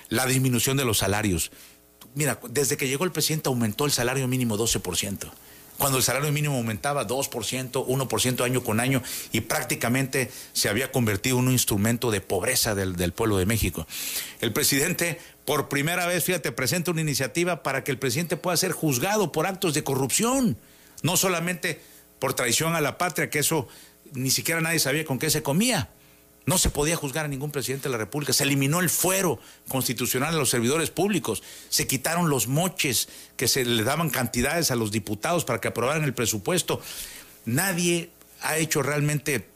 [0.09, 1.51] la disminución de los salarios.
[2.15, 5.31] Mira, desde que llegó el presidente aumentó el salario mínimo 12%
[5.79, 11.39] cuando el salario mínimo aumentaba 2%, 1% año con año y prácticamente se había convertido
[11.39, 13.87] en un instrumento de pobreza del, del, pueblo de México.
[14.41, 18.73] El presidente, por primera vez, fíjate, presenta una iniciativa para que el presidente pueda ser
[18.73, 20.57] juzgado por actos de corrupción,
[21.03, 21.81] no solamente
[22.25, 23.69] por traición a la patria, que eso
[24.15, 25.91] ni siquiera nadie sabía con qué se comía.
[26.47, 28.33] No se podía juzgar a ningún presidente de la República.
[28.33, 31.43] Se eliminó el fuero constitucional a los servidores públicos.
[31.69, 36.03] Se quitaron los moches que se le daban cantidades a los diputados para que aprobaran
[36.05, 36.81] el presupuesto.
[37.45, 38.09] Nadie
[38.41, 39.51] ha hecho realmente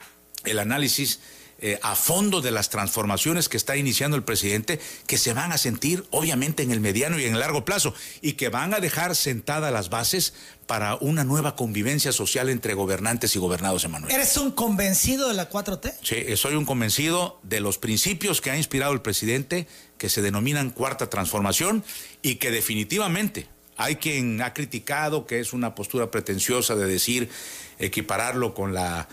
[0.44, 1.20] el análisis
[1.60, 5.58] eh, a fondo de las transformaciones que está iniciando el presidente, que se van a
[5.58, 9.16] sentir obviamente en el mediano y en el largo plazo y que van a dejar
[9.16, 10.34] sentadas las bases
[10.66, 14.14] para una nueva convivencia social entre gobernantes y gobernados, Emanuel.
[14.14, 15.94] ¿Eres un convencido de la 4T?
[16.02, 19.66] Sí, soy un convencido de los principios que ha inspirado el presidente,
[19.96, 21.84] que se denominan cuarta transformación
[22.22, 27.30] y que definitivamente hay quien ha criticado que es una postura pretenciosa de decir
[27.78, 29.08] equipararlo con la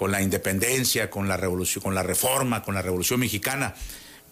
[0.00, 3.74] con la independencia, con la revolución, con la reforma, con la revolución mexicana,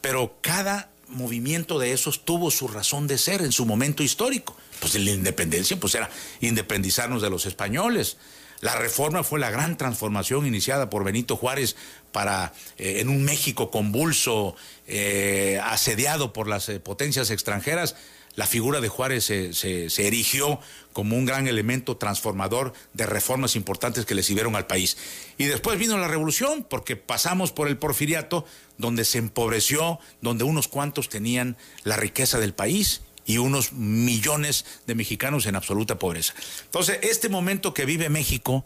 [0.00, 4.57] pero cada movimiento de esos tuvo su razón de ser en su momento histórico.
[4.81, 6.09] Pues la independencia pues era
[6.40, 8.16] independizarnos de los españoles.
[8.62, 11.76] La reforma fue la gran transformación iniciada por Benito Juárez
[12.12, 17.94] para eh, en un México convulso, eh, asediado por las eh, potencias extranjeras,
[18.38, 20.61] la figura de Juárez se, se, erigió
[20.92, 24.96] como un gran elemento transformador de reformas importantes que le sirvieron al país.
[25.38, 28.46] Y después vino la revolución, porque pasamos por el porfiriato,
[28.77, 34.94] donde se empobreció, donde unos cuantos tenían la riqueza del país y unos millones de
[34.94, 36.33] mexicanos en absoluta pobreza.
[36.66, 38.64] Entonces, este momento que vive México,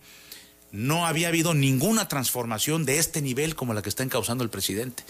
[0.70, 5.02] no había habido ninguna transformación de este nivel como la que está encauzando el presidente.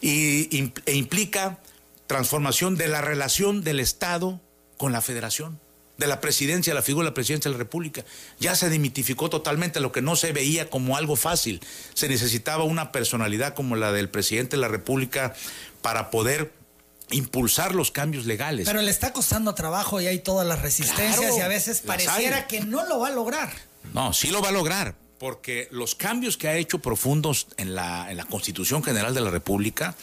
[0.00, 1.58] Y, e implica
[2.06, 4.40] transformación de la relación del Estado
[4.76, 5.60] con la Federación,
[5.98, 8.04] de la presidencia, la figura de la presidencia de la República.
[8.38, 11.60] Ya se demitificó totalmente lo que no se veía como algo fácil.
[11.94, 15.34] Se necesitaba una personalidad como la del presidente de la República
[15.82, 16.52] para poder
[17.10, 18.66] impulsar los cambios legales.
[18.66, 22.60] Pero le está costando trabajo y hay todas las resistencias y a veces pareciera que
[22.60, 23.52] no lo va a lograr.
[23.94, 28.10] No, sí lo va a lograr, porque los cambios que ha hecho profundos en la,
[28.10, 29.94] en la Constitución General de la República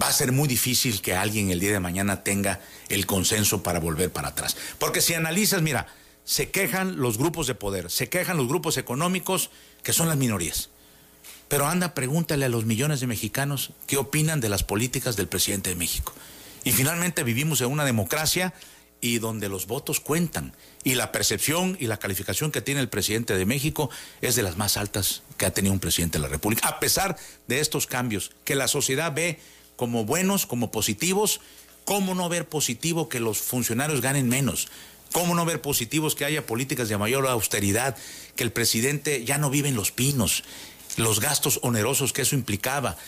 [0.00, 3.80] va a ser muy difícil que alguien el día de mañana tenga el consenso para
[3.80, 4.56] volver para atrás.
[4.78, 5.86] Porque si analizas, mira,
[6.24, 9.50] se quejan los grupos de poder, se quejan los grupos económicos,
[9.82, 10.70] que son las minorías.
[11.48, 15.70] Pero anda, pregúntale a los millones de mexicanos qué opinan de las políticas del presidente
[15.70, 16.12] de México.
[16.64, 18.52] Y finalmente vivimos en una democracia
[19.00, 20.52] y donde los votos cuentan.
[20.84, 24.56] Y la percepción y la calificación que tiene el presidente de México es de las
[24.56, 28.32] más altas que ha tenido un presidente de la República, a pesar de estos cambios
[28.44, 29.40] que la sociedad ve
[29.78, 31.40] como buenos, como positivos.
[31.84, 34.68] ¿Cómo no ver positivo que los funcionarios ganen menos?
[35.12, 37.96] ¿Cómo no ver positivos que haya políticas de mayor austeridad,
[38.34, 40.42] que el presidente ya no vive en los pinos,
[40.96, 42.98] los gastos onerosos que eso implicaba?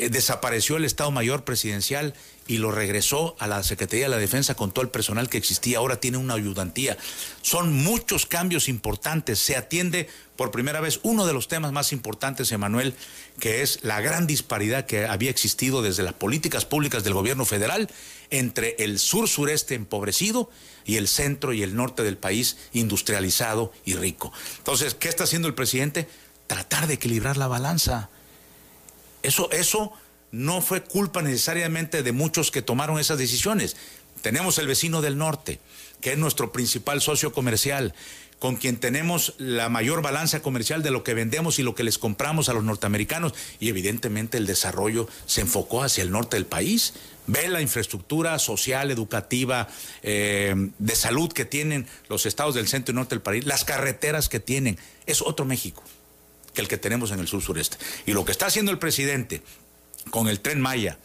[0.00, 2.14] Eh, desapareció el Estado Mayor Presidencial
[2.46, 5.76] y lo regresó a la Secretaría de la Defensa con todo el personal que existía.
[5.76, 6.96] Ahora tiene una ayudantía.
[7.42, 9.38] Son muchos cambios importantes.
[9.40, 12.94] Se atiende por primera vez uno de los temas más importantes, Emanuel,
[13.38, 17.90] que es la gran disparidad que había existido desde las políticas públicas del gobierno federal
[18.30, 20.48] entre el sur-sureste empobrecido
[20.86, 24.32] y el centro y el norte del país industrializado y rico.
[24.56, 26.08] Entonces, ¿qué está haciendo el presidente?
[26.46, 28.08] Tratar de equilibrar la balanza.
[29.22, 29.92] Eso, eso
[30.32, 33.76] no fue culpa necesariamente de muchos que tomaron esas decisiones.
[34.22, 35.60] Tenemos el vecino del norte,
[36.00, 37.94] que es nuestro principal socio comercial,
[38.38, 41.98] con quien tenemos la mayor balanza comercial de lo que vendemos y lo que les
[41.98, 43.34] compramos a los norteamericanos.
[43.60, 46.94] Y evidentemente el desarrollo se enfocó hacia el norte del país.
[47.26, 49.68] Ve la infraestructura social, educativa,
[50.02, 54.30] eh, de salud que tienen los estados del centro y norte del país, las carreteras
[54.30, 54.78] que tienen.
[55.06, 55.82] Es otro México
[56.54, 57.76] que el que tenemos en el sur sureste.
[58.06, 59.42] Y lo que está haciendo el presidente
[60.10, 60.98] con el tren Maya,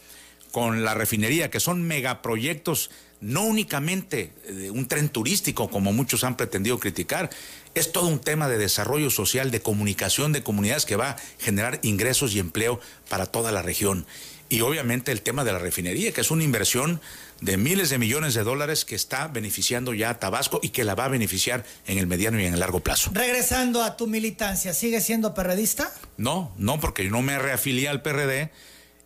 [0.52, 6.36] con la refinería, que son megaproyectos, no únicamente de un tren turístico, como muchos han
[6.36, 7.30] pretendido criticar,
[7.74, 11.78] es todo un tema de desarrollo social, de comunicación de comunidades que va a generar
[11.82, 14.06] ingresos y empleo para toda la región.
[14.48, 17.00] Y obviamente el tema de la refinería, que es una inversión
[17.40, 20.94] de miles de millones de dólares que está beneficiando ya a Tabasco y que la
[20.94, 23.10] va a beneficiar en el mediano y en el largo plazo.
[23.12, 25.92] Regresando a tu militancia, ¿sigue siendo perredista?
[26.16, 28.50] No, no, porque yo no me reafilié al PRD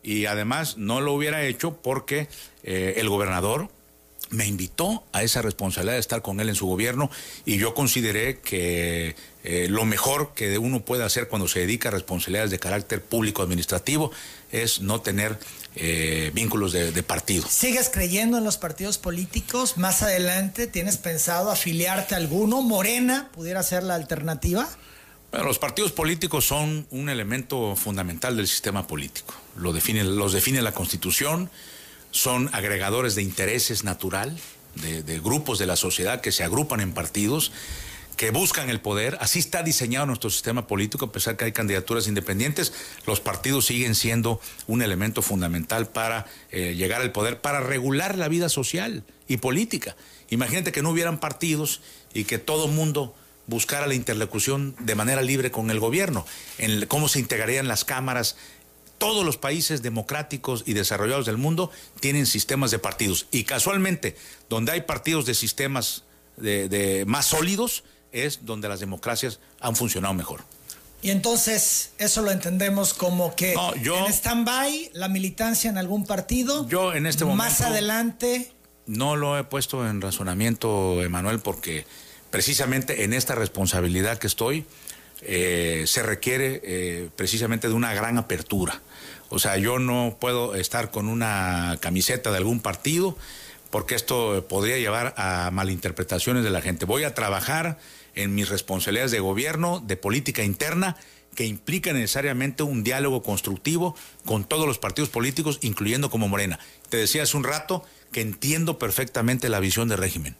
[0.03, 2.27] y además no lo hubiera hecho porque
[2.63, 3.69] eh, el gobernador
[4.31, 7.11] me invitó a esa responsabilidad de estar con él en su gobierno
[7.45, 11.91] y yo consideré que eh, lo mejor que uno puede hacer cuando se dedica a
[11.91, 14.11] responsabilidades de carácter público administrativo
[14.51, 15.37] es no tener
[15.75, 17.47] eh, vínculos de, de, partido.
[17.47, 19.77] ¿Sigues creyendo en los partidos políticos?
[19.77, 22.61] ¿Más adelante tienes pensado afiliarte a alguno?
[22.61, 24.67] ¿Morena pudiera ser la alternativa?
[25.31, 29.33] Bueno, los partidos políticos son un elemento fundamental del sistema político.
[29.55, 31.49] Lo define, los define la Constitución,
[32.11, 34.37] son agregadores de intereses natural,
[34.75, 37.53] de, de grupos de la sociedad que se agrupan en partidos
[38.17, 39.17] que buscan el poder.
[39.19, 42.73] Así está diseñado nuestro sistema político, a pesar que hay candidaturas independientes,
[43.05, 48.27] los partidos siguen siendo un elemento fundamental para eh, llegar al poder, para regular la
[48.27, 49.95] vida social y política.
[50.29, 51.81] Imagínate que no hubieran partidos
[52.13, 53.15] y que todo mundo
[53.47, 56.25] buscar la interlocución de manera libre con el gobierno,
[56.57, 58.37] en cómo se integrarían las cámaras.
[58.97, 64.15] Todos los países democráticos y desarrollados del mundo tienen sistemas de partidos y casualmente
[64.47, 66.03] donde hay partidos de sistemas
[66.37, 70.41] de, más sólidos es donde las democracias han funcionado mejor.
[71.01, 76.67] Y entonces eso lo entendemos como que en stand-by la militancia en algún partido.
[76.67, 77.43] Yo en este momento.
[77.43, 78.51] Más adelante.
[78.85, 81.85] No lo he puesto en razonamiento, Emanuel, porque
[82.29, 84.65] precisamente en esta responsabilidad que estoy,
[85.21, 88.81] eh, se requiere eh, precisamente de una gran apertura.
[89.29, 93.17] O sea, yo no puedo estar con una camiseta de algún partido
[93.69, 96.85] porque esto podría llevar a malinterpretaciones de la gente.
[96.85, 97.79] Voy a trabajar
[98.15, 100.97] en mis responsabilidades de gobierno, de política interna,
[101.35, 103.95] que implica necesariamente un diálogo constructivo
[104.25, 106.59] con todos los partidos políticos, incluyendo como Morena.
[106.89, 110.35] Te decía hace un rato que entiendo perfectamente la visión del régimen.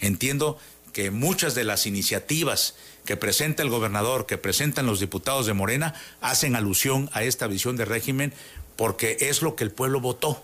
[0.00, 0.58] Entiendo
[0.92, 5.94] que muchas de las iniciativas que presenta el gobernador, que presentan los diputados de Morena,
[6.20, 8.32] hacen alusión a esta visión de régimen
[8.76, 10.42] porque es lo que el pueblo votó.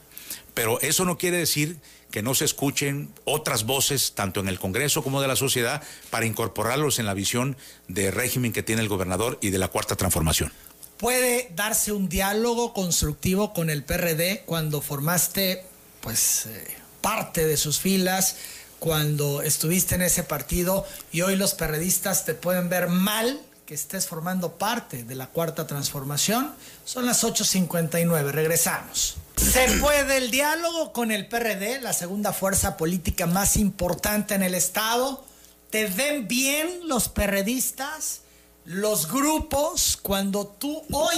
[0.55, 1.79] Pero eso no quiere decir
[2.11, 6.27] que no se escuchen otras voces, tanto en el Congreso como de la sociedad, para
[6.27, 7.57] incorporarlos en la visión
[7.89, 10.53] de régimen que tiene el gobernador y de la cuarta transformación.
[10.97, 15.65] ¿Puede darse un diálogo constructivo con el PRD cuando formaste
[16.01, 16.67] pues eh,
[17.01, 18.37] parte de sus filas?
[18.79, 24.07] cuando estuviste en ese partido y hoy los perredistas te pueden ver mal que estés
[24.07, 26.55] formando parte de la cuarta transformación.
[26.85, 29.17] Son las 8.59, regresamos.
[29.39, 34.55] ¿Se puede el diálogo con el PRD, la segunda fuerza política más importante en el
[34.55, 35.25] Estado?
[35.71, 38.23] ¿Te ven bien los perredistas,
[38.65, 41.17] los grupos, cuando tú hoy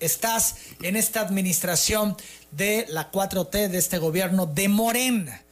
[0.00, 2.16] estás en esta administración
[2.50, 5.42] de la 4T, de este gobierno de Morena?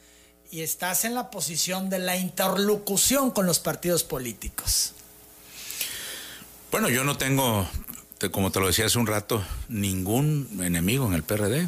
[0.51, 4.93] y estás en la posición de la interlocución con los partidos políticos.
[6.71, 7.67] Bueno, yo no tengo,
[8.31, 11.67] como te lo decía hace un rato, ningún enemigo en el PRD.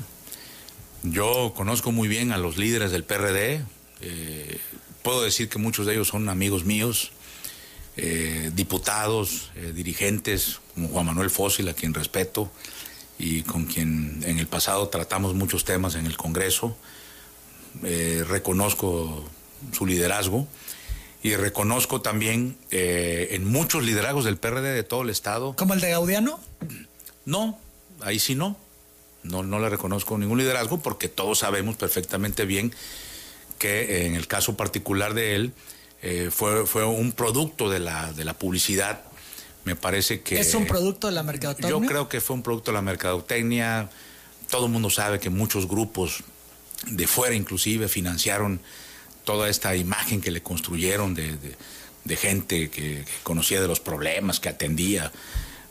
[1.04, 3.64] Yo conozco muy bien a los líderes del PRD.
[4.02, 4.60] Eh,
[5.02, 7.12] puedo decir que muchos de ellos son amigos míos,
[7.98, 12.52] eh, diputados, eh, dirigentes, como Juan Manuel Fósil, a quien respeto
[13.18, 16.78] y con quien en el pasado tratamos muchos temas en el Congreso.
[17.82, 19.30] Reconozco
[19.74, 20.48] su liderazgo
[21.22, 25.56] y reconozco también eh, en muchos liderazgos del PRD de todo el Estado.
[25.56, 26.40] ¿Como el de Gaudiano?
[27.26, 27.60] No,
[28.02, 28.58] ahí sí no.
[29.24, 32.74] No, no le reconozco ningún liderazgo porque todos sabemos perfectamente bien
[33.58, 35.54] que en el caso particular de él
[36.02, 39.04] eh, fue, fue un producto de la, de la publicidad.
[39.66, 40.40] Me parece que...
[40.40, 41.70] ¿Es un producto de la mercadotecnia?
[41.70, 43.90] Yo creo que fue un producto de la mercadotecnia.
[44.50, 46.24] Todo el mundo sabe que muchos grupos
[46.88, 48.62] de fuera inclusive financiaron
[49.26, 51.56] toda esta imagen que le construyeron de,
[52.16, 55.12] gente que, conocía de los problemas, que atendía.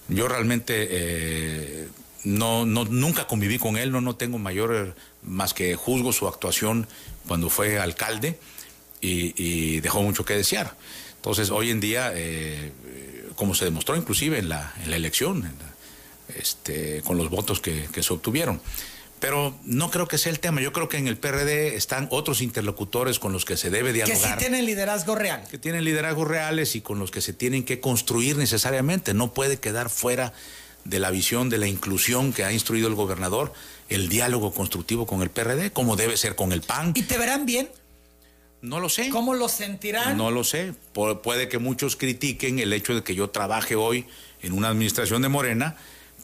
[0.09, 1.89] Yo realmente eh,
[2.25, 6.87] no, no, nunca conviví con él, no, no tengo mayor más que juzgo su actuación
[7.27, 8.39] cuando fue alcalde
[9.01, 10.75] y, dejó mucho que desear.
[11.17, 12.73] Entonces, hoy en día, eh,
[13.37, 15.49] como se demostró inclusive en la, en la elección,
[16.35, 18.61] este, con los votos que, que se obtuvieron.
[19.21, 20.61] Pero no creo que sea el tema.
[20.61, 24.21] Yo creo que en el PRD están otros interlocutores con los que se debe dialogar.
[24.21, 25.45] Que sí tienen liderazgo real.
[25.51, 29.15] Que tienen liderazgos reales y con los que se tienen que construir necesariamente.
[29.15, 30.33] No puede quedar fuera
[30.85, 33.53] de la visión de la inclusión que ha instruido el gobernador
[33.89, 36.93] el diálogo constructivo con el PRD, como debe ser con el PAN.
[36.95, 37.71] ¿Y te verán bien?
[38.61, 39.09] No lo sé.
[39.09, 40.17] ¿Cómo lo sentirán?
[40.17, 40.75] No lo sé.
[40.93, 44.05] puede que muchos critiquen el hecho de que yo trabaje hoy
[44.43, 45.77] en una administración de Morena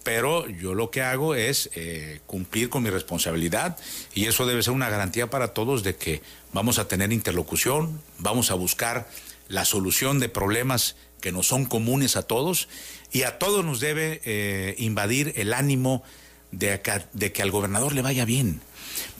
[0.05, 3.79] pero yo lo que hago es eh, cumplir con mi responsabilidad
[4.15, 8.51] y eso debe ser una garantía para todos de que vamos a tener interlocución, vamos
[8.51, 9.09] a buscar
[9.49, 12.69] la solución de problemas que nos son comunes a todos
[13.15, 16.03] y a todos nos debe eh, invadir el ánimo
[16.51, 16.81] de
[17.13, 18.61] de que al gobernador le vaya bien.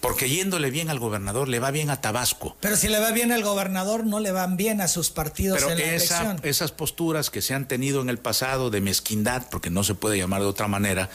[0.01, 2.57] Porque yéndole bien al gobernador, le va bien a Tabasco.
[2.61, 5.79] Pero si le va bien al gobernador, no le van bien a sus partidos en
[5.79, 9.85] la esa, Esas posturas que se han tenido en el pasado de mezquindad, porque no
[9.85, 11.09] se puede llamar de otra manera,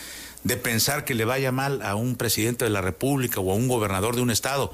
[0.43, 3.67] de pensar que le vaya mal a un presidente de la República o a un
[3.67, 4.71] gobernador de un Estado,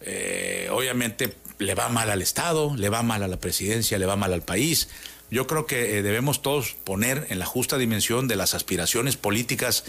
[0.00, 4.16] eh, obviamente le va mal al Estado, le va mal a la presidencia, le va
[4.16, 4.88] mal al país.
[5.34, 9.82] Yo creo que eh, debemos todos poner en la justa dimensión de las aspiraciones políticas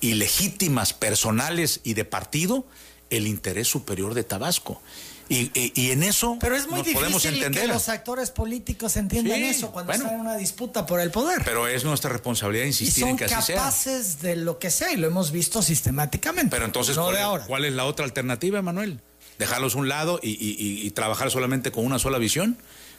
[0.00, 2.64] ilegítimas, personales y de partido,
[3.10, 4.80] el interés superior de Tabasco.
[5.28, 7.66] Y, en eso pero es muy difícil podemos entender.
[7.66, 11.42] que los actores políticos entiendan eso cuando están en una disputa por el poder.
[11.44, 13.42] Pero es nuestra responsabilidad insistir en que así sea.
[13.42, 16.48] Son capaces de lo que sea y lo hemos visto sistemáticamente.
[16.50, 19.00] Pero entonces, ¿cuál, es la otra alternativa, Manuel?
[19.38, 22.56] ¿Dejarlos a un lado y, trabajar solamente con una sola visión?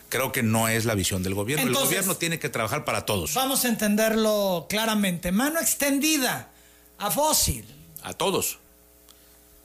[0.09, 1.67] Creo que no es la visión del gobierno.
[1.67, 3.33] el gobierno tiene que trabajar para todos.
[3.35, 5.31] Vamos a entenderlo claramente.
[5.31, 6.49] Mano extendida
[6.97, 7.65] a Fósil.
[8.03, 8.59] A todos.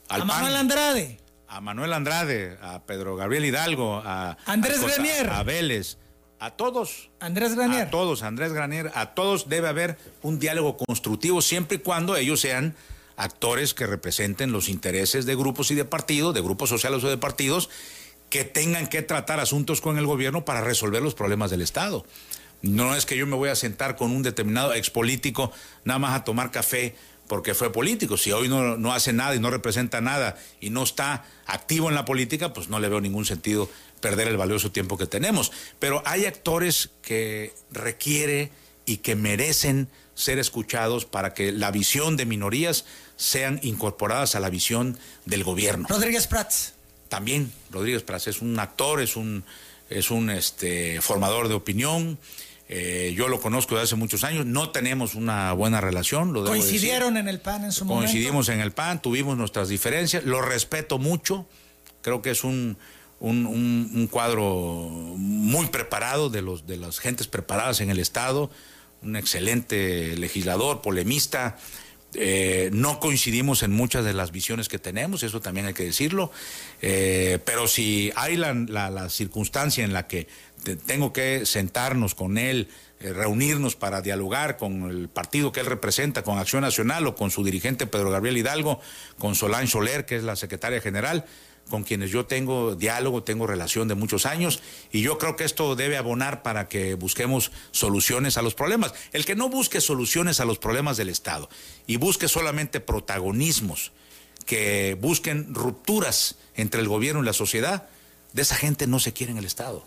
[0.09, 1.18] a Manuel Andrade.
[1.49, 5.30] A Manuel Andrade, a Pedro Gabriel Hidalgo, a Andrés Granier.
[5.30, 5.99] A Vélez.
[6.40, 7.11] A todos.
[7.20, 7.86] Andrés Granier.
[7.86, 8.90] A todos, Andrés Granier.
[8.95, 12.74] A todos debe haber un diálogo constructivo siempre y cuando ellos sean
[13.16, 17.16] actores que representen los intereses de grupos y de partidos, de grupos sociales o de
[17.16, 17.70] partidos,
[18.35, 22.05] que tengan que tratar asuntos con el gobierno para resolver los problemas del Estado.
[22.62, 25.53] No es que yo me voy a sentar con un determinado expolítico
[25.85, 26.97] nada más a tomar café
[27.28, 28.16] porque fue político.
[28.16, 32.05] Si hoy no, hace nada y no representa nada y no está activo en la
[32.05, 33.70] política, pues no le veo ningún sentido
[34.01, 35.53] perder el valioso tiempo que tenemos.
[35.78, 38.51] Pero hay actores que requiere
[38.85, 44.51] y que merecen ser escuchados para que la visión de minorías sean incorporadas a la
[44.51, 45.87] visión del gobierno.
[45.89, 46.74] Rodríguez Prats.
[47.15, 49.45] También Rodríguez Pras es un actor, es un,
[49.89, 52.19] es un este, formador de opinión.
[52.69, 56.33] Eh, yo lo conozco desde hace muchos años, no tenemos una buena relación.
[56.33, 58.11] Lo ¿Coincidieron en el PAN en su momento?
[58.11, 61.47] Coincidimos en el PAN, tuvimos nuestras diferencias, lo respeto mucho,
[62.03, 62.79] creo que es un,
[63.21, 68.51] un, un, cuadro muy preparado de, los, de las gentes preparadas en el Estado,
[69.03, 71.59] un excelente legislador, polemista,
[72.15, 76.31] eh, no coincidimos en muchas de las visiones que tenemos, eso también hay que decirlo,
[76.83, 80.29] eh, pero si hay la, circunstancia en la que
[80.87, 82.69] tengo que sentarnos con él,
[83.01, 87.31] eh, reunirnos para dialogar con el partido que él representa, con Acción Nacional o con
[87.31, 88.81] su dirigente Pedro Gabriel Hidalgo,
[89.19, 91.25] con Solán Soler, que es la secretaria general,
[91.69, 94.61] con quienes yo tengo diálogo, tengo relación de muchos años
[94.93, 98.95] y yo creo que esto debe abonar para que busquemos soluciones a los problemas.
[99.12, 101.49] El que no busque soluciones a los problemas del Estado
[101.87, 103.93] y busque solamente protagonismos,
[104.47, 107.89] que busquen rupturas entre el gobierno y la sociedad,
[108.33, 109.85] de esa gente no se quiere en el Estado.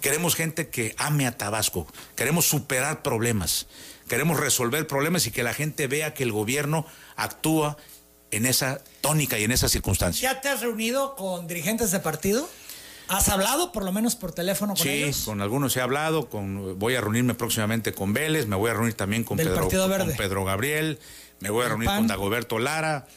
[0.00, 1.86] Queremos gente que ame a Tabasco,
[2.16, 3.66] queremos superar problemas,
[4.08, 6.86] queremos resolver problemas y que la gente vea que el gobierno
[7.16, 7.76] actúa
[8.30, 10.32] en esa tónica y en esa circunstancia.
[10.32, 12.48] ¿Ya te has reunido con dirigentes de partido?
[13.08, 15.16] ¿Has hablado por lo menos por teléfono con ellos?
[15.16, 18.74] Sí, con algunos he hablado, con, voy a reunirme próximamente con Vélez, me voy a
[18.74, 21.00] reunir también con, Pedro, con Pedro Gabriel,
[21.40, 23.08] me voy a reunir con Dagoberto Lara.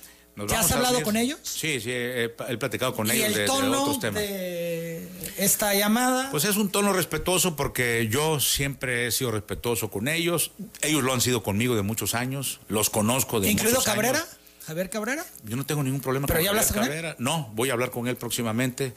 [0.47, 1.39] ¿Ya has hablado con ellos?
[1.43, 4.19] Sí, sí, he, platicado con ellos el de, tono otros temas.
[4.19, 5.07] De
[5.37, 6.31] esta llamada?
[6.31, 10.51] Pues es un tono respetuoso porque yo siempre he sido respetuoso con ellos.
[10.81, 14.25] Ellos lo han sido conmigo de muchos años, los conozco de ¿Incluido muchos Cabrera?
[14.65, 15.25] Javier Cabrera?
[15.43, 17.15] Yo no tengo ningún problema con Javier Cabrera.
[17.19, 18.93] No, voy a hablar con él próximamente.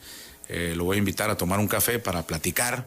[0.48, 2.86] Eh, lo voy a invitar a tomar un café para platicar,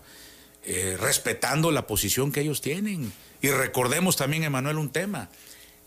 [0.64, 3.12] eh, respetando la posición que ellos tienen.
[3.42, 5.30] Y recordemos también, Emanuel, un tema,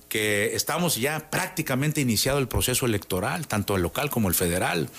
[0.08, 4.90] que estamos ya prácticamente iniciado el proceso electoral, tanto el local como el federal.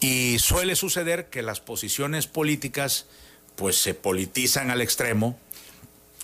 [0.00, 3.06] Y suele suceder que las posiciones políticas
[3.56, 5.36] pues se politizan al extremo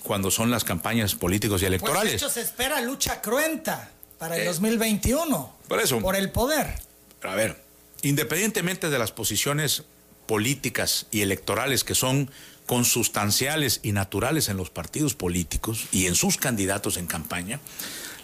[0.05, 2.13] cuando son las campañas políticos y electorales.
[2.13, 5.55] Pues de hecho se espera lucha cruenta para el 2021.
[5.63, 6.01] Eh, por eso.
[6.01, 6.75] Por el poder.
[7.23, 7.63] A ver,
[8.03, 9.85] independientemente de las posiciones
[10.27, 12.31] políticas y electorales que son
[12.67, 17.61] consustanciales y naturales en los partidos políticos y en sus candidatos en campaña,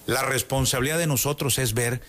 [0.07, 2.01] la responsabilidad de nosotros es ver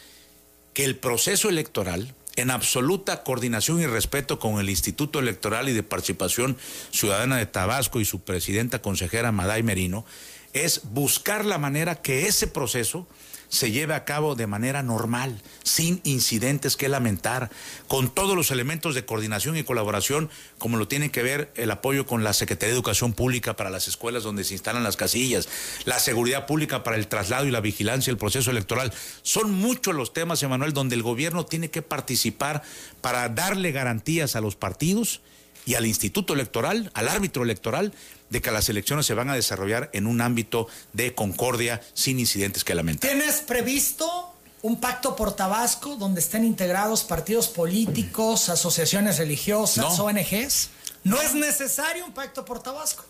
[0.73, 5.83] que el proceso electoral, en absoluta coordinación y respeto con el Instituto Electoral y de
[5.83, 6.57] Participación
[6.91, 10.05] Ciudadana de Tabasco y su presidenta consejera Maday Merino,
[10.53, 13.07] es buscar la manera que ese proceso
[13.51, 17.51] se lleve a cabo de manera normal, sin incidentes que lamentar,
[17.87, 22.07] con todos los elementos de coordinación y colaboración, como lo tiene que ver el apoyo
[22.07, 25.49] con la Secretaría de Educación Pública para las escuelas donde se instalan las casillas,
[25.83, 28.93] la seguridad pública para el traslado y la vigilancia del proceso electoral.
[29.21, 32.63] Son muchos los temas, Emanuel, donde el gobierno tiene que participar
[33.01, 35.19] para darle garantías a los partidos
[35.65, 37.93] y al Instituto Electoral, al árbitro electoral,
[38.29, 42.63] de que las elecciones se van a desarrollar en un ámbito de concordia sin incidentes
[42.63, 43.09] que lamentar.
[43.09, 50.69] ¿Tienes previsto un pacto por Tabasco donde estén integrados partidos políticos, asociaciones religiosas, ONGs?
[51.03, 53.05] ¿No, es necesario un pacto por Tabasco?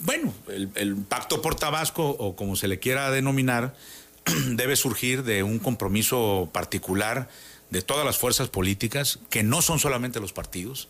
[0.00, 3.74] Bueno, el, el pacto por Tabasco, o como se le quiera denominar,
[4.48, 7.28] debe surgir de un compromiso particular
[7.70, 10.88] de todas las fuerzas políticas, que no son solamente los partidos,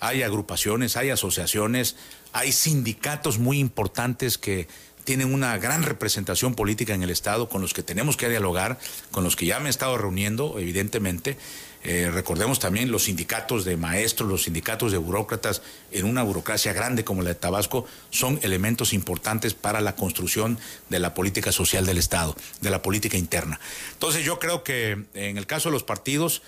[0.00, 1.96] hay agrupaciones, hay asociaciones,
[2.32, 4.68] hay sindicatos muy importantes que
[5.06, 8.78] tienen una gran representación política en el Estado, con los que tenemos que dialogar,
[9.12, 11.38] con los que ya me he estado reuniendo, evidentemente.
[11.84, 17.04] Eh, recordemos también los sindicatos de maestros, los sindicatos de burócratas en una burocracia grande
[17.04, 21.98] como la de Tabasco son elementos importantes para la construcción de la política social del
[21.98, 23.60] Estado, de la política interna.
[23.92, 26.42] Entonces yo creo que en el caso de los partidos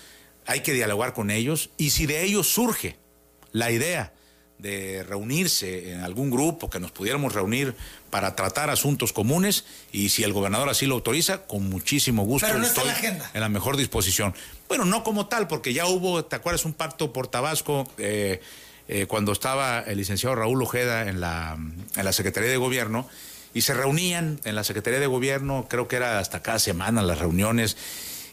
[0.45, 2.97] hay que dialogar con ellos y si de ellos surge
[3.51, 4.13] la idea
[4.59, 7.75] de reunirse en algún grupo, que nos pudiéramos reunir
[8.09, 12.59] para tratar asuntos comunes y si el gobernador así lo autoriza, con muchísimo gusto Pero
[12.59, 13.31] no está en, la agenda.
[13.33, 14.35] en la mejor disposición.
[14.67, 16.65] Bueno, no como tal, porque ya hubo, ¿te acuerdas?
[16.65, 18.41] Un pacto por Tabasco eh,
[18.89, 21.57] eh, cuando estaba el licenciado Raúl Ojeda en la,
[21.95, 23.07] en la Secretaría de Gobierno
[23.53, 27.19] y se reunían en la Secretaría de Gobierno, creo que era hasta cada semana las
[27.19, 27.77] reuniones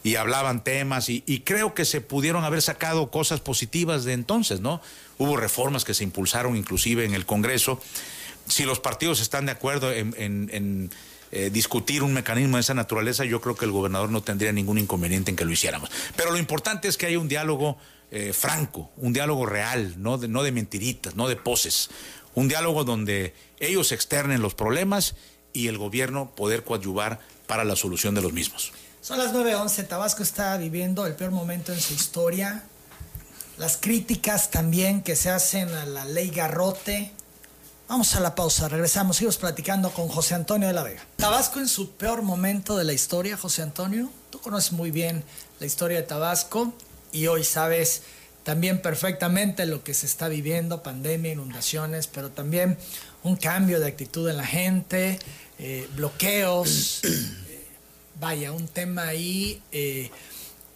[0.07, 4.81] y hablaban temas y, creo que se pudieron haber sacado cosas positivas de entonces, ¿no?
[5.19, 7.81] Hubo reformas que se impulsaron inclusive en el Congreso.
[8.47, 10.91] Si los partidos están de acuerdo en,
[11.33, 14.79] eh, discutir un mecanismo de esa naturaleza, yo creo que el gobernador no tendría ningún
[14.79, 15.91] inconveniente en que lo hiciéramos.
[16.15, 17.77] Pero lo importante es que haya un diálogo
[18.13, 21.91] eh, franco, un diálogo real, no de, no de mentiritas, no de poses.
[22.35, 25.17] Un diálogo donde ellos externen los problemas
[25.53, 28.73] y el gobierno poder coadyuvar para la solución de los mismos.
[29.07, 32.65] Son las 9.11, Tabasco está viviendo el peor momento en su historia
[33.57, 37.13] las críticas también que se hacen a la ley Garrote.
[37.87, 41.07] Vamos a la pausa, regresamos, seguimos platicando con José Antonio de la Vega.
[41.19, 44.11] Tabasco en su peor momento de la historia, José Antonio.
[44.31, 45.23] Tú conoces muy bien
[45.61, 46.75] la historia de Tabasco
[47.13, 48.03] y hoy sabes
[48.43, 52.77] también perfectamente lo que se está viviendo, pandemia, inundaciones, pero también
[53.23, 55.21] un cambio de actitud en la gente,
[55.61, 57.03] eh, bloqueos,
[58.21, 60.11] vaya, un tema ahí eh,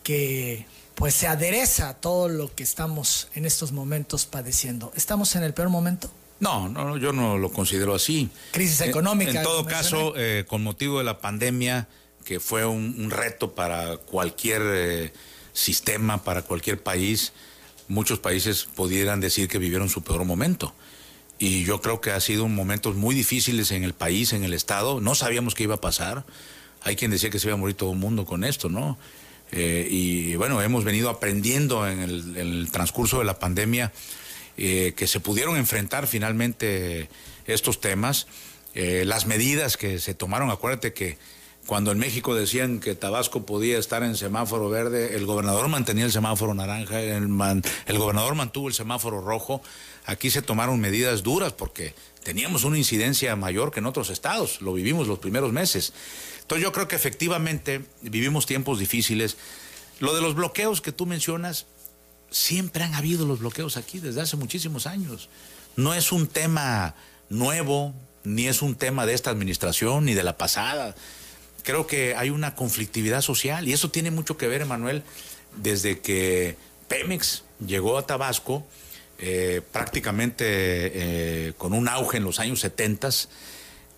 [0.02, 4.92] que pues se adereza a todo lo que estamos en estos momentos padeciendo.
[4.94, 6.10] ¿Estamos en el peor momento?
[6.40, 8.30] No, no, yo no lo considero así.
[8.52, 9.32] Crisis económica.
[9.32, 11.88] En, todo caso, eh, con motivo de la pandemia,
[12.24, 15.12] que fue un, reto para cualquier eh,
[15.52, 17.32] sistema, para cualquier país,
[17.88, 20.74] muchos países pudieran decir que vivieron su peor momento.
[21.38, 25.00] Y yo creo que ha sido momentos muy difíciles en el país, en el Estado.
[25.00, 26.24] No sabíamos qué iba a pasar.
[26.82, 28.98] Hay quien decía que se iba a morir todo el mundo con esto, ¿no?
[29.52, 33.92] Eh, y bueno, hemos venido aprendiendo en el, transcurso de la pandemia
[34.56, 37.08] eh, que se pudieron enfrentar finalmente
[37.46, 38.26] estos temas.
[38.74, 41.18] Eh, las medidas que se tomaron, acuérdate que
[41.66, 46.12] cuando en México decían que Tabasco podía estar en semáforo verde, el gobernador mantenía el
[46.12, 47.28] semáforo naranja, el,
[47.86, 49.62] el gobernador mantuvo el semáforo rojo.
[50.06, 54.72] Aquí se tomaron medidas duras porque teníamos una incidencia mayor que en otros estados, lo
[54.72, 55.92] vivimos los primeros meses.
[56.50, 59.36] Entonces yo creo que efectivamente vivimos tiempos difíciles.
[60.00, 61.66] Lo de los bloqueos que tú mencionas,
[62.28, 65.28] siempre han habido los bloqueos aquí desde hace muchísimos años.
[65.76, 66.96] No es un tema
[67.28, 67.94] nuevo,
[68.24, 70.96] ni es un tema de esta administración, ni de la pasada.
[71.62, 75.04] Creo que hay una conflictividad social y eso tiene mucho que ver, Emanuel,
[75.54, 76.56] desde que
[76.88, 78.66] Pemex llegó a Tabasco,
[79.20, 83.08] eh, prácticamente eh, con un auge en los años 70,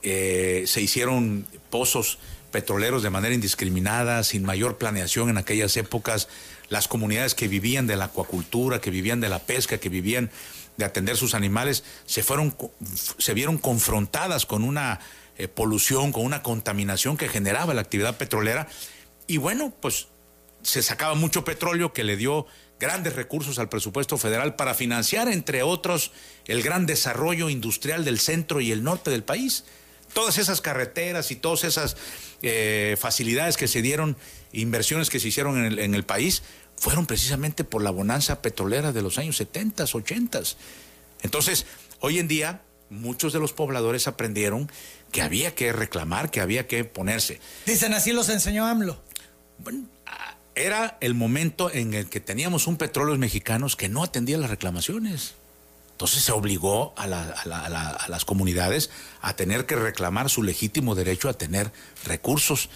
[0.02, 2.18] eh, se hicieron pozos
[2.52, 6.28] petroleros de manera indiscriminada, sin mayor planeación en aquellas épocas,
[6.68, 10.30] las comunidades que vivían de la acuacultura, que vivían de la pesca, que vivían
[10.76, 12.54] de atender sus animales, se fueron,
[13.18, 15.00] se vieron confrontadas con una
[15.38, 18.68] eh, polución, con una contaminación que generaba la actividad petrolera.
[19.26, 20.06] Y bueno, pues
[20.62, 22.46] se sacaba mucho petróleo que le dio
[22.78, 26.12] grandes recursos al presupuesto federal para financiar, entre otros,
[26.46, 29.64] el gran desarrollo industrial del centro y el norte del país
[30.12, 31.96] todas esas carreteras y todas esas
[32.42, 34.16] eh, facilidades que se dieron,
[34.52, 36.42] inversiones que se hicieron en el, país,
[36.76, 40.42] fueron precisamente por la bonanza petrolera de los años 70, 80.
[41.22, 41.66] Entonces,
[42.00, 44.70] hoy en día, muchos de los pobladores aprendieron
[45.10, 47.40] que había que reclamar, que había que ponerse.
[47.66, 49.00] Dicen así los enseñó AMLO.
[49.58, 54.38] Bueno, ah, era el momento en el que teníamos un petróleo mexicanos que no atendía
[54.38, 55.34] las reclamaciones.
[56.02, 58.90] Entonces se obligó a, las comunidades
[59.20, 61.70] a tener que reclamar su legítimo derecho a tener
[62.04, 62.70] recursos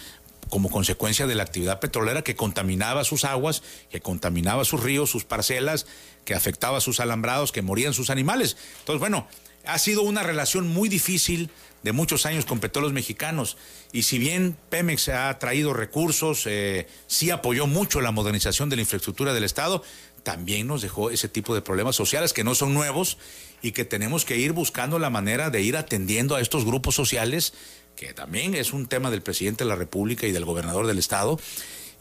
[0.49, 5.25] como consecuencia de la actividad petrolera que contaminaba sus aguas, que contaminaba sus ríos, sus
[5.25, 5.87] parcelas,
[6.23, 8.55] que afectaba sus alambrados, que morían sus animales.
[8.79, 9.27] Entonces, bueno,
[9.65, 11.51] ha sido una relación muy difícil
[11.83, 13.57] de muchos años con petróleos mexicanos.
[13.91, 18.81] Y si bien Pemex ha traído recursos, eh, sí apoyó mucho la modernización de la
[18.81, 19.83] infraestructura del Estado,
[20.27, 23.17] también nos dejó ese tipo de problemas sociales que no son nuevos
[23.61, 27.53] y que tenemos que ir buscando la manera de ir atendiendo a estos grupos sociales,
[27.95, 31.39] que también es un tema del presidente de la República y del gobernador del Estado,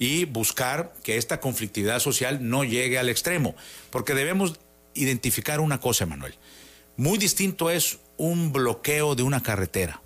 [0.01, 3.55] y buscar que esta conflictividad social no llegue al extremo,
[3.91, 4.59] porque debemos
[4.95, 6.35] identificar una cosa, Manuel.
[6.97, 10.03] Muy distinto es un bloqueo de una carretera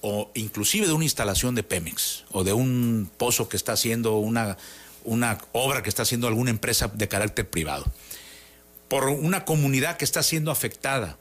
[0.00, 4.56] o inclusive de una instalación de Pemex o de un pozo que está haciendo una
[5.04, 7.84] una obra que está haciendo alguna empresa de carácter privado,
[8.88, 11.18] por una comunidad que está siendo afectada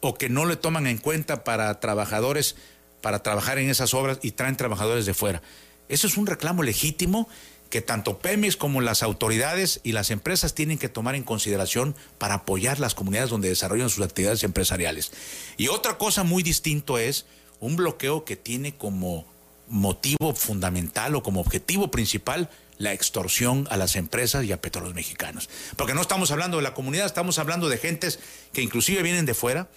[0.00, 2.56] o que no le toman en cuenta para trabajadores,
[3.00, 5.42] para trabajar en esas obras y traen trabajadores de fuera.
[5.88, 7.28] Eso es un reclamo legítimo
[7.72, 12.34] que tanto Pemex como las autoridades y las empresas tienen que tomar en consideración para
[12.34, 15.10] apoyar las comunidades donde desarrollan sus actividades empresariales.
[15.56, 17.24] Y otra cosa muy distinto es
[17.60, 19.24] un bloqueo que tiene como
[19.68, 25.48] motivo fundamental o como objetivo principal la extorsión a las empresas y a petróleos mexicanos.
[25.76, 28.18] Porque no estamos hablando de la comunidad, estamos hablando de gentes
[28.52, 29.68] que inclusive vienen de fuera,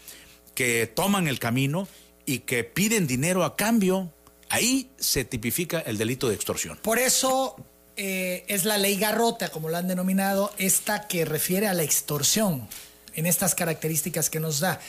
[0.55, 1.87] que toman el camino
[2.25, 4.11] y que piden dinero a cambio.
[4.49, 6.77] Ahí se tipifica el delito de extorsión.
[6.81, 7.55] Por eso
[7.97, 12.67] eh, es la ley garrota, como la han denominado, esta que refiere a la extorsión,
[13.13, 14.79] en estas características que nos da.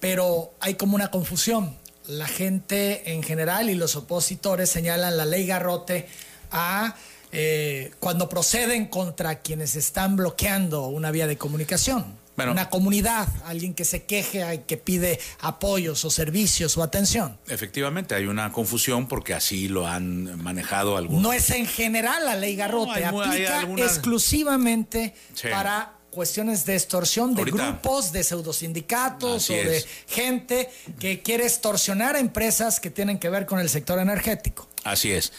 [0.00, 1.76] Pero hay como una confusión.
[2.06, 6.08] La gente en general y los opositores señalan la ley garrote
[6.50, 6.96] a
[7.32, 12.18] eh, cuando proceden contra quienes están bloqueando una vía de comunicación.
[12.36, 17.38] una comunidad, alguien que se queje, y que pide apoyos o servicios o atención.
[17.48, 21.22] Efectivamente, hay una confusión porque así lo han manejado algunos.
[21.22, 25.14] No es en general la ley Garrote, aplica exclusivamente
[25.50, 32.18] para cuestiones de extorsión de grupos, de pseudosindicatos o de gente que quiere extorsionar a
[32.18, 34.68] empresas que tienen que ver con el sector energético.
[34.84, 35.32] Así es.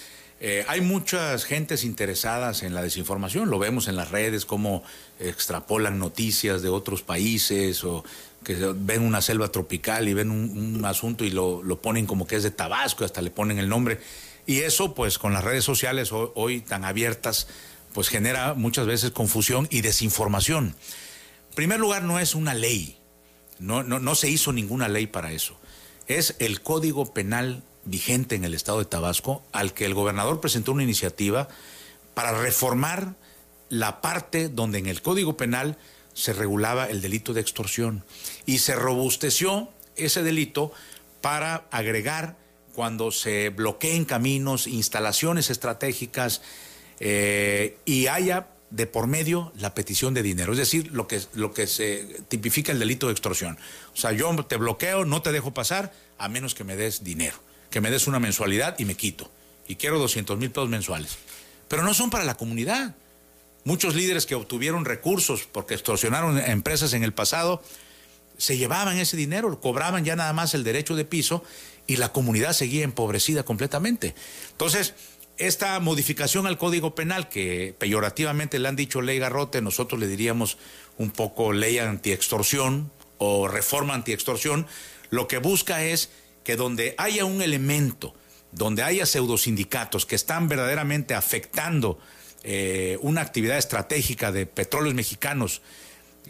[0.44, 4.84] Eh, hay muchas gentes interesadas en la desinformación, lo vemos en las redes, cómo
[5.20, 8.04] extrapolan noticias de otros países o
[8.44, 12.44] que ven una selva tropical y ven un, asunto y lo, ponen como que es
[12.44, 14.00] de Tabasco, hasta le ponen el nombre.
[14.48, 17.48] Y eso, pues con las redes sociales hoy, tan abiertas,
[17.94, 20.76] pues genera muchas veces confusión y desinformación.
[21.50, 22.98] En primer lugar, no es una ley,
[23.60, 25.56] no, no, no se hizo ninguna ley para eso.
[26.08, 30.72] Es el Código Penal vigente en el estado de Tabasco, al que el gobernador presentó
[30.72, 31.48] una iniciativa
[32.14, 33.16] para reformar
[33.70, 35.78] la parte donde en el Código Penal
[36.14, 38.04] se regulaba el delito de extorsión
[38.46, 40.72] y se robusteció ese delito
[41.22, 42.36] para agregar
[42.74, 46.42] cuando se bloqueen caminos, instalaciones estratégicas
[47.00, 51.54] eh, y haya de por medio la petición de dinero, es decir, lo que, lo
[51.54, 53.58] que se tipifica el delito de extorsión.
[53.94, 57.38] O sea, yo te bloqueo, no te dejo pasar a menos que me des dinero
[57.72, 59.32] que me des una mensualidad y me quito.
[59.68, 61.18] Y quiero 200 mil pesos mensuales.
[61.68, 62.96] Pero no son para la comunidad.
[63.64, 67.64] Muchos líderes que obtuvieron recursos porque extorsionaron empresas en el pasado,
[68.38, 71.44] se llevaban ese dinero, cobraban ya nada más el derecho de piso
[71.88, 74.16] y la comunidad seguía empobrecida completamente.
[74.52, 74.94] Entonces,
[75.38, 80.58] esta modificación al Código Penal, que peyorativamente le han dicho ley garrote, nosotros le diríamos
[80.98, 84.68] un poco ley antiextorsión o reforma antiextorsión,
[85.10, 86.10] lo que busca es
[86.44, 88.14] que donde haya un elemento,
[88.52, 92.00] donde haya pseudosindicatos que están verdaderamente afectando
[92.44, 95.62] eh, una actividad estratégica de petróleos mexicanos,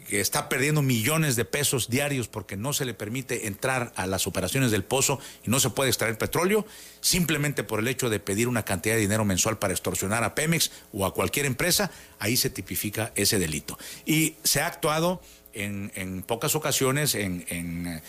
[0.08, 4.26] que está perdiendo millones de pesos diarios porque no se le permite entrar a las
[4.26, 6.66] operaciones del pozo y no se puede extraer petróleo,
[7.00, 10.70] simplemente por el hecho de pedir una cantidad de dinero mensual para extorsionar a Pemex
[10.92, 13.78] o a cualquier empresa, ahí se tipifica ese delito.
[14.04, 15.22] Y se ha actuado
[15.54, 18.02] en, pocas ocasiones en en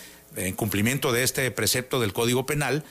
[0.56, 2.84] cumplimiento de este precepto del Código Penal,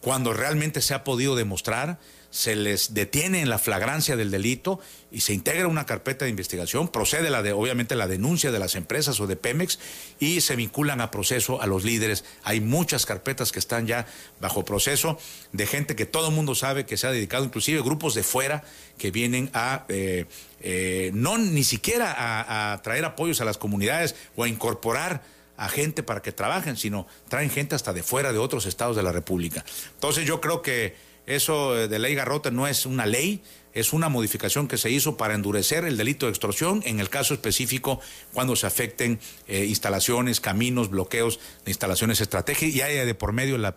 [0.00, 1.98] cuando realmente se ha podido demostrar,
[2.30, 4.78] se les detiene en la flagrancia del delito
[5.10, 8.76] y se integra una carpeta de investigación, procede la de, obviamente la denuncia de las
[8.76, 9.78] empresas o de Pemex
[10.20, 12.24] y se vinculan a proceso a los líderes.
[12.44, 14.06] Hay muchas carpetas que están ya
[14.40, 15.18] bajo proceso
[15.52, 18.62] de gente que todo el mundo sabe que se ha dedicado, inclusive grupos de fuera
[18.96, 20.26] que vienen a eh,
[20.60, 25.22] eh, no ni siquiera a, a traer apoyos a las comunidades o a incorporar
[25.60, 29.02] a gente para que trabajen, sino traen gente hasta de fuera de otros estados de
[29.02, 29.62] la República.
[29.92, 30.96] Entonces yo creo que
[31.26, 33.42] eso de ley garrota no es una ley,
[33.74, 37.34] es una modificación que se hizo para endurecer el delito de extorsión, en el caso
[37.34, 38.00] específico
[38.32, 43.58] cuando se afecten eh, instalaciones, caminos, bloqueos de instalaciones estratégicas y haya de por medio
[43.58, 43.76] la,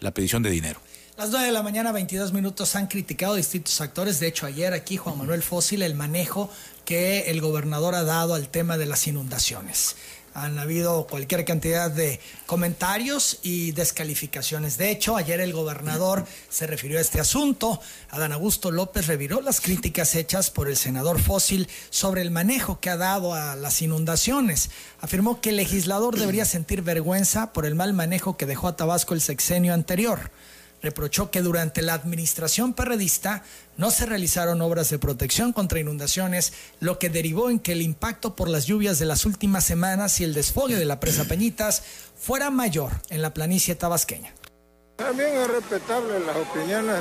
[0.00, 0.80] la petición de dinero.
[1.16, 4.18] Las 9 de la mañana, 22 minutos, han criticado distintos actores.
[4.20, 6.50] De hecho, ayer aquí Juan Manuel Fósil el manejo
[6.86, 9.96] que el gobernador ha dado al tema de las inundaciones
[10.44, 14.78] han habido cualquier cantidad de comentarios y descalificaciones.
[14.78, 17.80] De hecho, ayer el gobernador se refirió a este asunto.
[18.10, 22.90] Adán Augusto López reviró las críticas hechas por el senador Fósil sobre el manejo que
[22.90, 24.70] ha dado a las inundaciones.
[25.00, 29.14] Afirmó que el legislador debería sentir vergüenza por el mal manejo que dejó a Tabasco
[29.14, 30.30] el sexenio anterior
[30.82, 33.42] reprochó que durante la administración perredista
[33.76, 38.36] no se realizaron obras de protección contra inundaciones, lo que derivó en que el impacto
[38.36, 41.82] por las lluvias de las últimas semanas y el desfogue de la presa Peñitas
[42.18, 44.34] fuera mayor en la planicie tabasqueña.
[45.00, 46.96] También es respetable las opiniones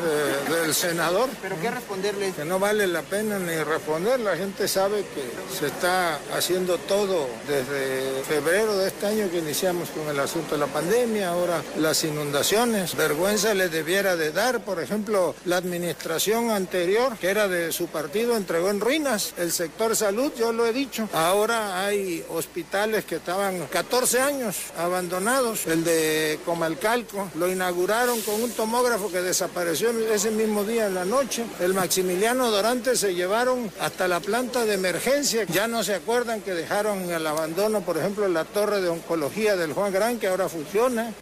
[0.50, 1.30] del senador.
[1.42, 2.32] ¿Pero qué responderle?
[2.32, 4.22] Que no vale la pena ni responder.
[4.22, 5.30] La gente sabe que
[5.60, 10.60] se está haciendo todo desde febrero de este año que iniciamos con el asunto de
[10.60, 12.96] la pandemia, ahora las inundaciones.
[12.96, 18.38] Vergüenza le debiera de dar, por ejemplo, la administración anterior, que era de su partido,
[18.38, 21.10] entregó en ruinas el sector salud, yo lo he dicho.
[21.14, 25.68] Ahora hay hospitales que estaban 14 años abandonados.
[25.68, 27.89] El de Comalcalco lo inauguró
[28.24, 31.44] con un tomógrafo que desapareció ese mismo día en la noche.
[31.60, 35.44] El Maximiliano Dorante se llevaron hasta la planta de emergencia.
[35.46, 39.74] Ya no se acuerdan que dejaron el abandono, por ejemplo, la torre de oncología del
[39.74, 41.16] Juan Gran, que ahora funciona.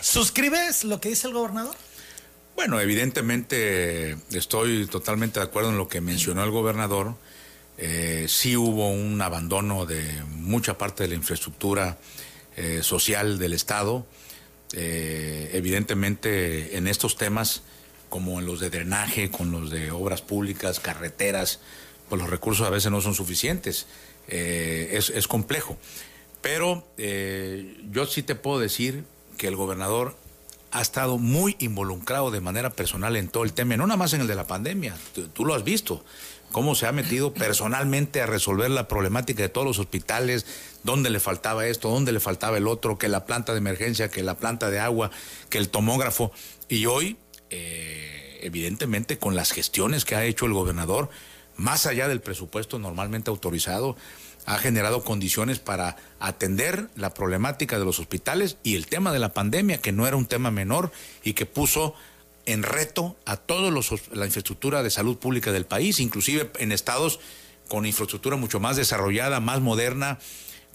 [0.00, 1.76] ¿Suscribes lo que dice el gobernador?
[2.56, 7.16] Bueno, evidentemente estoy totalmente de acuerdo en lo que mencionó el gobernador.
[7.76, 11.98] Eh, sí hubo un abandono de mucha parte de la infraestructura
[12.56, 14.06] eh, social del Estado.
[14.72, 17.62] Eh, evidentemente en estos temas,
[18.08, 21.60] como en los de drenaje, con los de obras públicas, carreteras,
[22.08, 23.86] pues los recursos a veces no son suficientes.
[24.28, 25.78] eh, es, complejo.
[26.42, 29.04] Pero eh, yo sí te puedo decir
[29.36, 30.16] que el gobernador
[30.70, 34.20] ha estado muy involucrado de manera personal en todo el tema, no nada más en
[34.20, 34.94] el de la pandemia,
[35.32, 36.04] tú, lo has visto,
[36.52, 40.44] cómo se ha metido personalmente a resolver la problemática de todos los hospitales,
[40.82, 44.22] dónde le faltaba esto, dónde le faltaba el otro, que la planta de emergencia, que
[44.22, 45.10] la planta de agua,
[45.50, 46.32] que el tomógrafo.
[46.68, 47.16] Y hoy,
[47.50, 51.10] eh, evidentemente, con las gestiones que ha hecho el gobernador,
[51.56, 53.96] más allá del presupuesto normalmente autorizado,
[54.46, 59.34] ha generado condiciones para atender la problemática de los hospitales y el tema de la
[59.34, 60.90] pandemia, que no era un tema menor
[61.22, 61.94] y que puso
[62.46, 67.20] en reto a toda la infraestructura de salud pública del país, inclusive en estados
[67.68, 70.18] con infraestructura mucho más desarrollada, más moderna,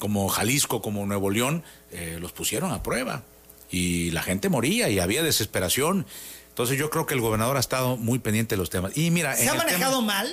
[0.04, 3.24] como Jalisco, como Nuevo León, eh, los pusieron a prueba
[3.72, 6.06] y la gente moría y había desesperación.
[6.49, 8.97] Entonces yo creo que el gobernador ha estado muy pendiente de los temas.
[8.97, 10.28] Y mira, ¿se ha manejado mal?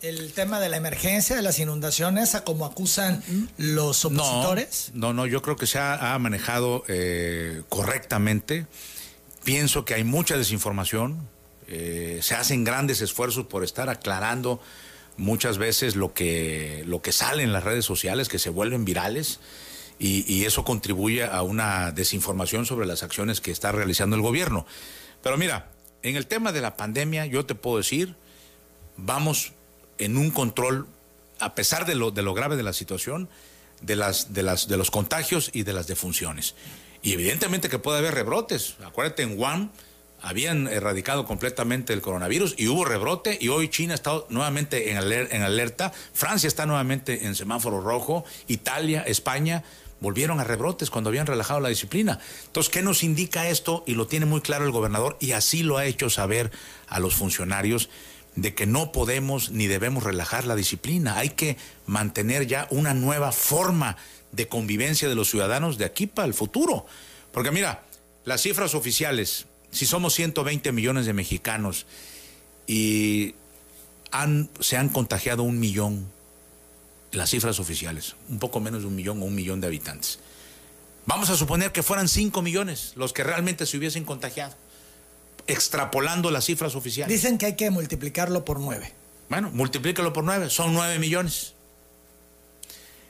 [0.00, 3.20] el tema de la emergencia, de las inundaciones, a como acusan
[3.56, 4.92] los opositores?
[4.94, 8.68] No, no, yo creo que se ha, manejado eh, correctamente.
[9.42, 11.28] Pienso que hay mucha desinformación.
[11.66, 14.60] Eh, se hacen grandes esfuerzos por estar aclarando
[15.16, 19.40] muchas veces lo que, lo que sale en las redes sociales, que se vuelven virales.
[19.98, 24.66] Y, eso contribuye a una desinformación sobre las acciones que está realizando el gobierno.
[25.22, 25.70] Pero mira,
[26.02, 28.14] en el tema de la pandemia, yo te puedo decir,
[28.98, 29.54] vamos
[29.96, 30.86] en un control,
[31.40, 33.30] a pesar de lo, de lo grave de la situación,
[33.80, 36.54] de, las, de, las, de los contagios y de las defunciones.
[37.02, 38.76] Y evidentemente que puede haber rebrotes.
[38.84, 39.72] Acuérdate, en Wuhan
[40.20, 45.42] habían erradicado completamente el coronavirus y hubo rebrote y hoy China está nuevamente en, en
[45.42, 49.62] alerta, Francia está nuevamente en semáforo rojo, Italia, España
[50.00, 52.18] volvieron a rebrotes cuando habían relajado la disciplina.
[52.46, 53.82] Entonces, ¿qué nos indica esto?
[53.86, 56.50] Y lo tiene muy claro el gobernador y así lo ha hecho saber
[56.86, 57.88] a los funcionarios
[58.34, 61.16] de que no podemos ni debemos relajar la disciplina.
[61.16, 61.56] Hay que
[61.86, 63.96] mantener ya una nueva forma
[64.32, 66.86] de convivencia de los ciudadanos de aquí para el futuro.
[67.32, 67.82] Porque mira,
[68.24, 71.86] las cifras oficiales, si somos 120 millones de mexicanos
[72.66, 73.34] y
[74.10, 76.10] han, se han contagiado un millón,
[77.12, 80.18] las cifras oficiales, un poco menos de un millón o un millón de habitantes.
[81.06, 84.54] Vamos a suponer que fueran 5 millones los que realmente se hubiesen contagiado
[85.46, 87.14] extrapolando las cifras oficiales.
[87.14, 88.92] Dicen que hay que multiplicarlo por nueve.
[89.28, 91.54] Bueno, multiplícalo por nueve, son nueve millones.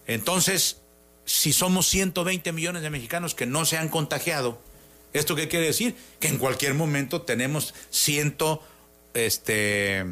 [0.06, 0.78] Entonces,
[1.24, 4.60] si somos 120 millones de mexicanos que no se han contagiado,
[5.18, 5.94] ¿esto qué quiere decir?
[6.20, 8.62] Que en cualquier momento tenemos ciento,
[9.14, 10.04] este,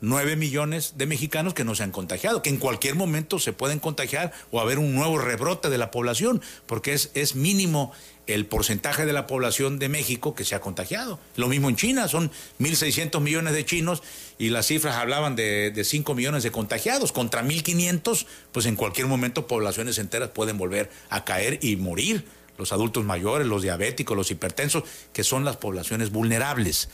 [0.00, 3.80] 9 millones de mexicanos que no se han contagiado, que en cualquier momento se pueden
[3.80, 7.92] contagiar o haber un nuevo rebrote de la población, porque es, es mínimo
[8.26, 11.18] el porcentaje de la población de México que se ha contagiado.
[11.36, 12.30] Lo mismo en China, son
[12.60, 14.02] 1.600 millones de chinos
[14.38, 17.10] y las cifras hablaban de, de 5 millones de contagiados.
[17.10, 22.24] Contra 1.500, pues en cualquier momento poblaciones enteras pueden volver a caer y morir.
[22.58, 26.88] Los adultos mayores, los diabéticos, los hipertensos, que son las poblaciones vulnerables.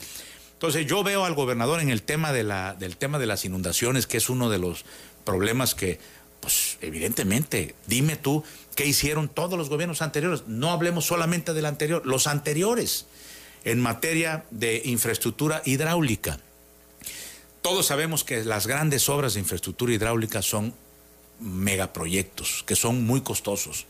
[0.53, 4.07] Entonces yo veo al gobernador en el tema de la, del tema de las inundaciones,
[4.07, 4.85] que es uno de los
[5.25, 5.99] problemas que,
[6.39, 8.43] pues evidentemente, dime tú,
[8.75, 10.43] ¿qué hicieron todos los gobiernos anteriores?
[10.47, 13.05] No hablemos solamente del anterior, los anteriores,
[13.65, 16.39] en materia de infraestructura hidráulica.
[17.61, 20.73] Todos sabemos que las grandes obras de infraestructura hidráulica son
[21.39, 23.87] megaproyectos, que son muy costosos.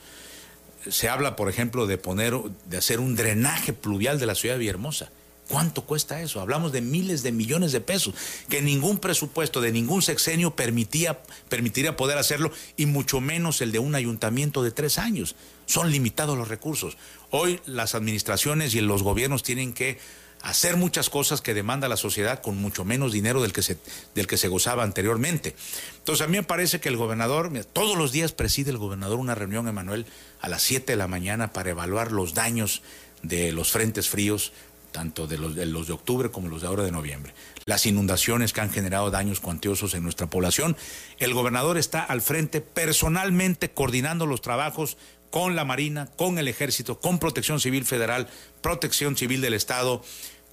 [0.89, 2.33] Se habla, por ejemplo, de poner,
[2.69, 5.09] de hacer un drenaje pluvial de la ciudad de Villahermosa
[5.47, 6.41] ¿Cuánto cuesta eso?
[6.41, 8.15] Hablamos de miles de millones de pesos,
[8.49, 13.77] que ningún presupuesto de ningún sexenio permitía, permitiría poder hacerlo, y mucho menos el de
[13.77, 15.35] un ayuntamiento de tres años.
[15.67, 16.97] Son limitados los recursos.
[17.29, 19.99] Hoy las administraciones y los gobiernos tienen que
[20.45, 23.77] hacer muchas cosas que demanda la sociedad con mucho menos dinero del que se,
[24.13, 25.55] del que se gozaba anteriormente.
[25.97, 29.33] Entonces a mí me parece que el gobernador, todos los días preside el gobernador una
[29.33, 30.05] reunión, Emanuel,
[30.41, 32.83] a las 7 de la mañana para evaluar los daños
[33.23, 34.53] de los frentes fríos,
[34.91, 37.33] tanto de los, de los de octubre como los de ahora de noviembre.
[37.65, 40.77] Las inundaciones que han generado daños cuantiosos en nuestra población.
[41.17, 44.95] El gobernador está al frente personalmente coordinando los trabajos
[45.31, 48.29] con la Marina, con el Ejército, con Protección Civil Federal,
[48.61, 50.01] Protección Civil del Estado,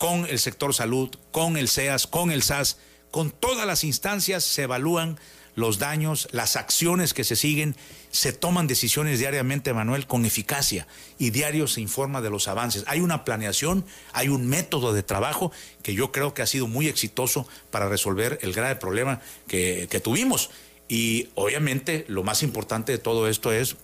[0.02, 2.76] con el sector salud, con el CEAS, con el SAS,
[3.12, 5.16] con todas las instancias se evalúan
[5.54, 7.76] los daños, las acciones que se siguen,
[8.10, 10.88] se toman decisiones diariamente, Manuel, con eficacia
[11.20, 12.82] y diario se informa de los avances.
[12.88, 15.52] Hay una planeación, hay un método de trabajo
[15.84, 20.00] que yo creo que ha sido muy exitoso para resolver el grave problema que, que
[20.00, 20.50] tuvimos.
[20.88, 23.76] Y obviamente lo más importante de todo esto es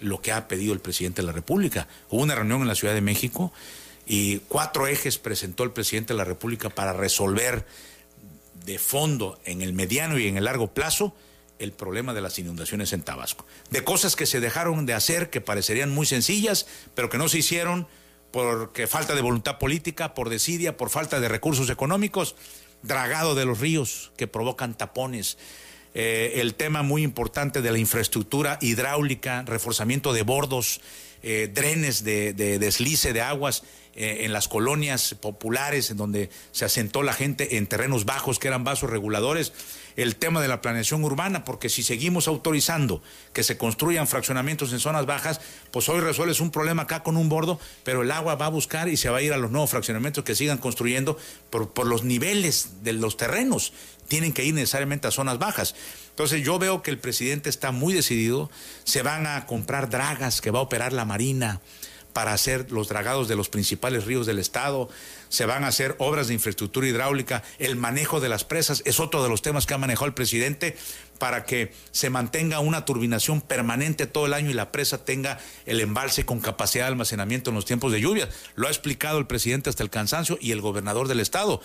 [0.00, 1.88] lo que ha pedido el presidente de la República.
[2.10, 3.52] Hubo una reunión en la Ciudad de México
[4.06, 7.66] y cuatro ejes presentó el presidente de la República para resolver
[8.64, 11.14] de fondo en el mediano y en el largo plazo
[11.58, 13.46] el problema de las inundaciones en Tabasco.
[13.70, 17.38] De cosas que se dejaron de hacer, que parecerían muy sencillas, pero que no se
[17.38, 17.86] hicieron
[18.30, 22.34] porque falta de voluntad política, por desidia, por falta de recursos económicos,
[22.82, 25.38] dragado de los ríos que provocan tapones.
[25.94, 30.80] Eh, el tema muy importante de la infraestructura hidráulica, reforzamiento de bordos,
[31.26, 33.62] eh, drenes de, deslice de aguas
[33.94, 38.48] eh, en las colonias populares en donde se asentó la gente en terrenos bajos que
[38.48, 39.54] eran vasos reguladores
[39.96, 43.02] el tema de la planeación urbana, porque si seguimos autorizando
[43.32, 47.28] que se construyan fraccionamientos en zonas bajas, pues hoy resuelves un problema acá con un
[47.28, 49.70] bordo, pero el agua va a buscar y se va a ir a los nuevos
[49.70, 51.16] fraccionamientos que sigan construyendo
[51.50, 53.72] por, por los niveles de los terrenos.
[54.08, 55.74] Tienen que ir necesariamente a zonas bajas.
[56.10, 58.50] Entonces yo veo que el presidente está muy decidido,
[58.84, 61.60] se van a comprar dragas que va a operar la Marina
[62.14, 64.88] para hacer los dragados de los principales ríos del estado,
[65.28, 69.22] se van a hacer obras de infraestructura hidráulica, el manejo de las presas es otro
[69.22, 70.76] de los temas que ha manejado el presidente
[71.18, 75.80] para que se mantenga una turbinación permanente todo el año y la presa tenga el
[75.80, 78.28] embalse con capacidad de almacenamiento en los tiempos de lluvia.
[78.54, 81.60] Lo ha explicado el presidente hasta el cansancio y el gobernador del estado.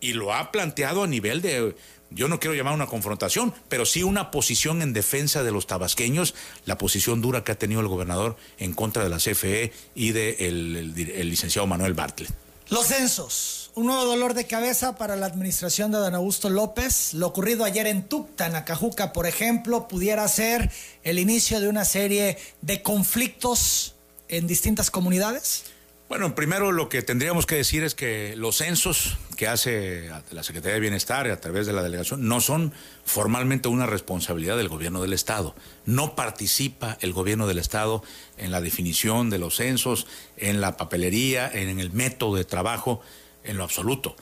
[0.00, 1.74] Y lo ha planteado a nivel de
[2.10, 6.34] yo no quiero llamar una confrontación, pero sí una posición en defensa de los tabasqueños,
[6.64, 10.94] la posición dura que ha tenido el gobernador en contra de la CFE y del
[10.94, 12.30] de el, licenciado Manuel Bartlett.
[12.68, 17.14] Los censos, un nuevo dolor de cabeza para la administración de don Augusto López.
[17.14, 20.72] Lo ocurrido ayer en Tucta, Nacajuca, por ejemplo, pudiera ser
[21.04, 23.94] el inicio de una serie de conflictos
[24.28, 25.64] en distintas comunidades.
[26.08, 30.74] Bueno, primero lo que tendríamos que decir es que los censos que hace la Secretaría
[30.74, 32.72] de Bienestar a través de la delegación no son
[33.04, 35.56] formalmente una responsabilidad del gobierno del Estado.
[35.84, 38.04] No participa el gobierno del Estado
[38.38, 43.00] en la definición de los censos, en la papelería, en el método de trabajo,
[43.42, 44.14] en lo absoluto.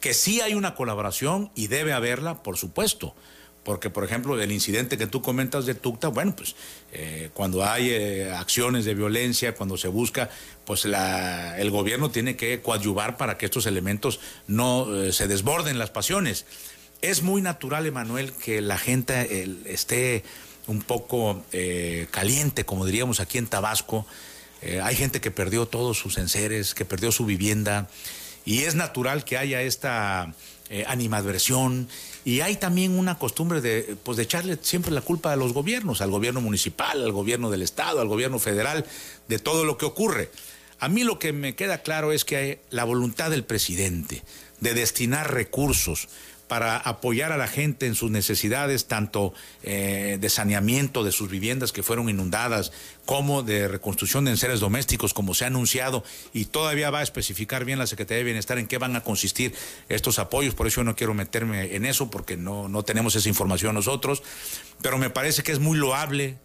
[0.00, 3.14] Que sí hay una colaboración y debe haberla, por supuesto
[3.68, 6.56] porque por ejemplo el incidente que tú comentas de Tucta, bueno, pues
[6.90, 10.30] eh, cuando hay eh, acciones de violencia, cuando se busca,
[10.64, 15.78] pues la, el gobierno tiene que coadyuvar para que estos elementos no eh, se desborden
[15.78, 16.46] las pasiones.
[17.02, 20.24] Es muy natural, Emanuel, que la gente esté
[20.66, 21.44] un poco
[22.10, 24.06] caliente, como diríamos aquí en Tabasco.
[24.82, 27.86] hay gente que perdió todos sus enseres, que perdió su vivienda,
[28.46, 30.34] y es natural que haya esta
[30.86, 31.88] animadversión
[32.28, 36.02] y hay también una costumbre de, pues, de echarle siempre la culpa a los gobiernos,
[36.02, 38.84] al gobierno municipal, al gobierno del Estado, al gobierno federal,
[39.28, 40.30] de todo lo que ocurre.
[40.78, 44.22] A mí lo que me queda claro es que hay la voluntad del presidente
[44.60, 46.10] de destinar recursos
[46.48, 51.72] para apoyar a la gente en sus necesidades, tanto eh, de saneamiento de sus viviendas
[51.72, 52.72] que fueron inundadas,
[53.04, 57.64] como de reconstrucción de enseres domésticos, como se ha anunciado, y todavía va a especificar
[57.64, 59.54] bien la Secretaría de Bienestar en qué van a consistir
[59.88, 63.28] estos apoyos, por eso yo no quiero meterme en eso, porque no, no tenemos esa
[63.28, 64.22] información nosotros,
[64.82, 66.38] pero me parece que es muy loable,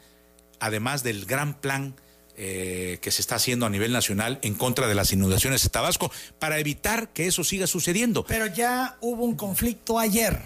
[0.59, 1.95] además del gran plan
[2.35, 6.11] eh, que se está haciendo a nivel nacional en contra de las inundaciones de Tabasco
[6.39, 8.25] para evitar que eso siga sucediendo.
[8.25, 10.39] Pero ya hubo un conflicto ayer.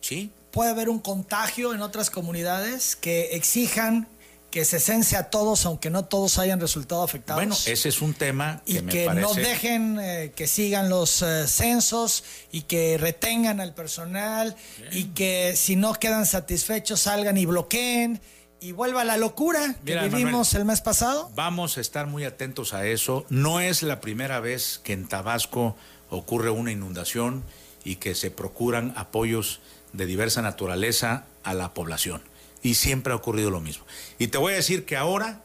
[0.00, 0.30] Sí.
[0.50, 4.08] Puede haber un contagio en otras comunidades que exijan
[4.52, 7.40] que se cense a todos, aunque no todos hayan resultado afectados.
[7.40, 11.48] Bueno, ese es un tema que y que no dejen eh, que sigan los eh,
[11.48, 12.22] censos
[12.52, 14.54] y que retengan al personal
[14.92, 18.20] y que si no quedan satisfechos salgan y bloqueen
[18.62, 21.30] y vuelva la locura que vivimos el mes pasado.
[21.34, 23.26] Vamos a estar muy atentos a eso.
[23.28, 25.76] No es la primera vez que en Tabasco
[26.10, 27.42] ocurre una inundación
[27.84, 29.60] y que se procuran apoyos
[29.92, 32.22] de diversa naturaleza a la población.
[32.62, 33.84] Y siempre ha ocurrido lo mismo.
[34.18, 35.40] Y te voy a decir que ahora,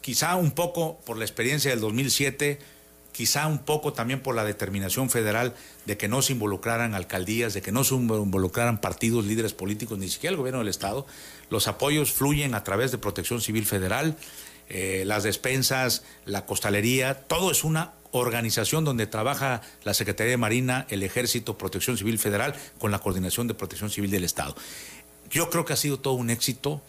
[0.00, 2.60] quizá un poco por la experiencia del 2007,
[3.16, 5.54] quizá un poco también por la determinación federal
[5.86, 10.08] de que no se involucraran alcaldías, de que no se involucraran partidos, líderes políticos, ni
[10.08, 11.06] siquiera el gobierno del Estado.
[11.48, 14.16] Los apoyos fluyen a través de Protección Civil Federal,
[14.68, 20.86] eh, las despensas, la costalería, todo es una organización donde trabaja la Secretaría de Marina,
[20.90, 24.54] el Ejército, Protección Civil Federal, con la coordinación de Protección Civil del Estado.
[25.30, 26.82] Yo creo que ha sido todo un éxito.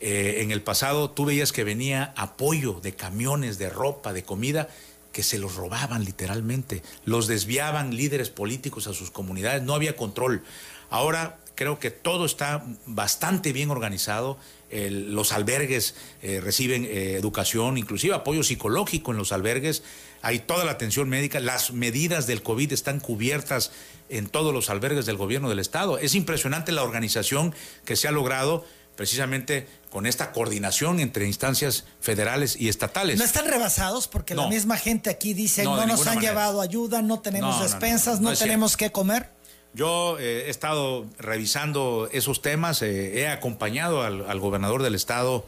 [0.00, 4.68] Eh, en el pasado tú veías que venía apoyo de camiones, de ropa, de comida,
[5.14, 10.42] que se los robaban literalmente, los desviaban líderes políticos a sus comunidades, no había control.
[10.90, 14.36] Ahora creo que todo está bastante bien organizado,
[14.70, 19.84] los albergues eh, reciben eh, educación, inclusive apoyo psicológico en los albergues,
[20.20, 23.70] hay toda la atención médica, las medidas del COVID están cubiertas
[24.08, 25.98] en todos los albergues del gobierno del Estado.
[25.98, 27.54] Es impresionante la organización
[27.84, 28.64] que se ha logrado
[28.96, 33.18] precisamente con esta coordinación entre instancias federales y estatales.
[33.18, 37.20] No están rebasados porque la misma gente aquí dice no, nos han llevado ayuda, no
[37.20, 39.30] tenemos despensas, no, tenemos qué comer.
[39.72, 45.46] Yo eh, he estado revisando esos temas, eh, he acompañado al, gobernador del estado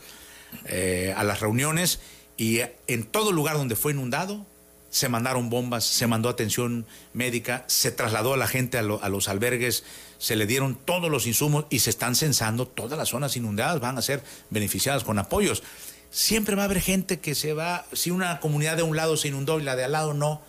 [0.65, 2.01] eh, a las reuniones
[2.37, 4.45] y en todo lugar donde fue inundado
[4.91, 9.29] se mandaron bombas, se mandó atención médica, se trasladó a la gente a, a los
[9.29, 9.85] albergues,
[10.19, 13.99] se le dieron todos los insumos y se están censando todas las zonas inundadas, van
[13.99, 15.62] a ser beneficiadas con apoyos.
[16.11, 19.29] Siempre va a haber gente que se va, si una comunidad de un lado se
[19.29, 20.43] inundó y la de al lado no,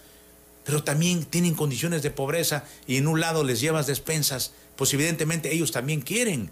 [0.64, 5.54] pero también tienen condiciones de pobreza y en un lado les llevas despensas, pues evidentemente
[5.54, 6.52] ellos también quieren.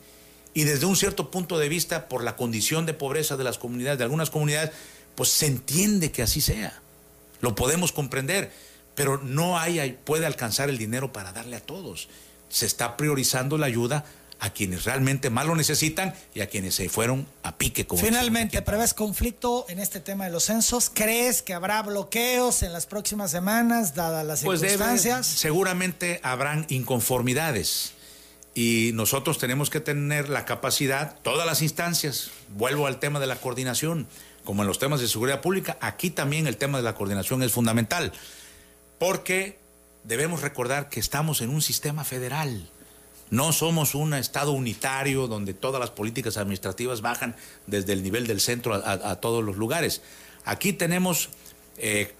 [0.53, 3.97] Y desde un cierto punto de vista, por la condición de pobreza de las comunidades,
[3.97, 4.71] de algunas comunidades,
[5.15, 6.81] pues se entiende que así sea.
[7.41, 8.53] Lo podemos comprender,
[8.95, 12.07] pero no hay, puede alcanzar el dinero para darle a todos.
[12.55, 14.05] Se está priorizando la ayuda
[14.39, 17.85] a quienes realmente más lo necesitan y a quienes se fueron a pique.
[17.85, 20.89] Como Finalmente, ¿prevés conflicto en este tema de los censos?
[20.93, 25.27] ¿Crees que habrá bloqueos en las próximas semanas, dadas las pues circunstancias?
[25.27, 27.91] seguramente habrán inconformidades
[28.53, 33.35] y nosotros tenemos que tener la capacidad, todas las instancias, vuelvo al tema de la
[33.35, 34.07] coordinación,
[34.45, 37.51] como en los temas de seguridad pública, aquí también el tema de la coordinación es
[37.51, 38.13] fundamental,
[38.97, 39.59] porque
[40.07, 42.69] debemos recordar que estamos en un sistema federal
[43.29, 47.35] no somos un Estado unitario donde todas las políticas administrativas bajan
[47.65, 50.01] desde el nivel del centro a, todos los lugares.
[50.43, 51.29] Aquí tenemos
[51.77, 52.13] eh,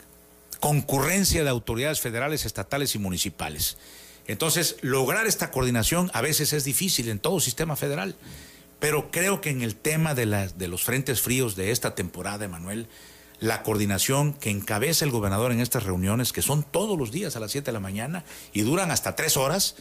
[0.60, 3.78] concurrencia de autoridades federales, estatales y municipales.
[4.28, 8.16] Entonces, lograr esta coordinación a veces es difícil en todo sistema federal,
[8.80, 12.88] pero creo que en el tema de, de los frentes fríos de esta temporada, Emanuel,
[13.40, 17.40] la coordinación que encabeza el gobernador en estas reuniones, que son todos los días a
[17.40, 18.24] las 7 de la mañana
[18.54, 19.76] y duran hasta tres horas,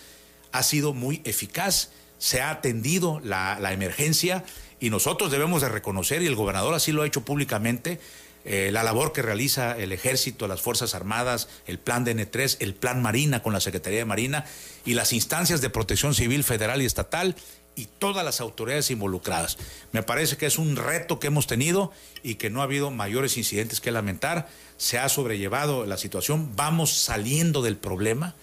[0.53, 4.45] ha sido muy eficaz, se ha atendido la, emergencia
[4.81, 8.01] y nosotros debemos de reconocer, y el gobernador así lo ha hecho públicamente,
[8.45, 12.75] eh, la labor que realiza el ejército, las Fuerzas Armadas, el plan de N3, el
[12.75, 14.45] plan Marina con la Secretaría de Marina
[14.85, 17.37] y las instancias de protección civil federal y estatal
[17.77, 19.59] y todas las autoridades involucradas.
[19.93, 23.37] Me parece que es un reto que hemos tenido y que no ha habido mayores
[23.37, 24.49] incidentes que lamentar.
[24.77, 28.35] Se ha sobrellevado la situación, vamos saliendo del problema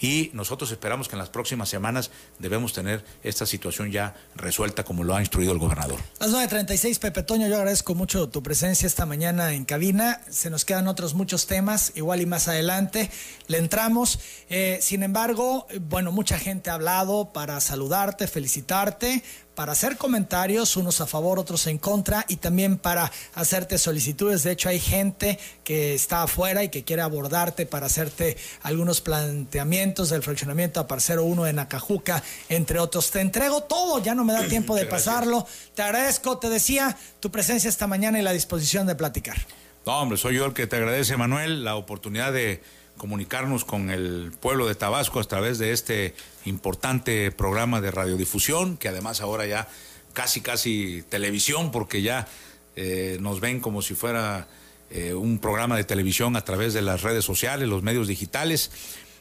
[0.00, 5.04] y nosotros esperamos que en las próximas semanas debemos tener esta situación ya resuelta como
[5.04, 6.00] lo ha instruido el gobernador.
[6.20, 10.20] Las 9.36, Pepe Toño, yo agradezco mucho tu presencia esta mañana en cabina.
[10.28, 13.10] Se nos quedan otros muchos temas, igual y más adelante
[13.46, 14.18] le entramos.
[14.48, 19.22] Eh, sin embargo, bueno, mucha gente ha hablado para saludarte, felicitarte,
[19.56, 24.44] para hacer comentarios, unos a favor, otros en contra, y también para hacerte solicitudes.
[24.44, 30.10] De hecho, hay gente que está afuera y que quiere abordarte para hacerte algunos planteamientos
[30.10, 33.10] del fraccionamiento a Parcero 1 de Nacajuca, entre otros.
[33.10, 35.46] Te entrego todo, ya no me da tiempo de pasarlo.
[35.74, 39.38] Te agradezco, te decía, tu presencia esta mañana y la disposición de platicar.
[39.86, 42.60] No, hombre, soy yo el que te agradece, Manuel, la oportunidad de
[42.96, 48.88] comunicarnos con el pueblo de Tabasco a través de este importante programa de radiodifusión, que
[48.88, 49.68] además ahora ya
[50.12, 52.26] casi, casi televisión, porque ya
[52.74, 54.48] eh, nos ven como si fuera
[54.90, 58.70] eh, un programa de televisión a través de las redes sociales, los medios digitales,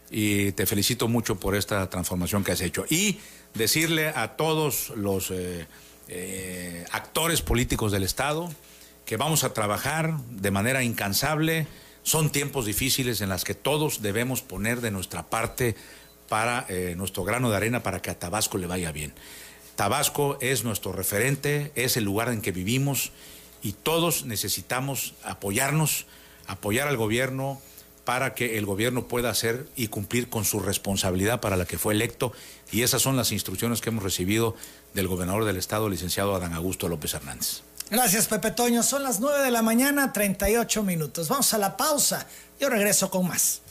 [0.09, 2.85] y te felicito mucho por esta transformación que has hecho.
[2.89, 3.19] Y
[3.53, 8.49] decirle a todos los eh, actores políticos del Estado
[9.05, 11.67] que vamos a trabajar de manera incansable,
[12.05, 15.75] son tiempos difíciles en los que todos debemos poner de nuestra parte
[16.29, 19.11] para eh, nuestro grano de arena para que a Tabasco le vaya bien.
[19.75, 23.11] Tabasco es nuestro referente, es el lugar en que vivimos
[23.63, 26.05] y todos necesitamos apoyarnos,
[26.45, 27.59] apoyar al gobierno
[28.05, 31.95] para que el gobierno pueda hacer y cumplir con su responsabilidad para la que fue
[31.95, 32.33] electo
[32.71, 34.55] y esas son las instrucciones que hemos recibido
[34.93, 37.63] del gobernador del estado, licenciado Adán Augusto López Hernández.
[37.89, 38.81] Gracias, Pepe Toño.
[38.81, 41.29] Son las 9 de la mañana, 38 minutos.
[41.29, 42.25] Vamos a la pausa.
[42.59, 43.61] Yo regreso con más.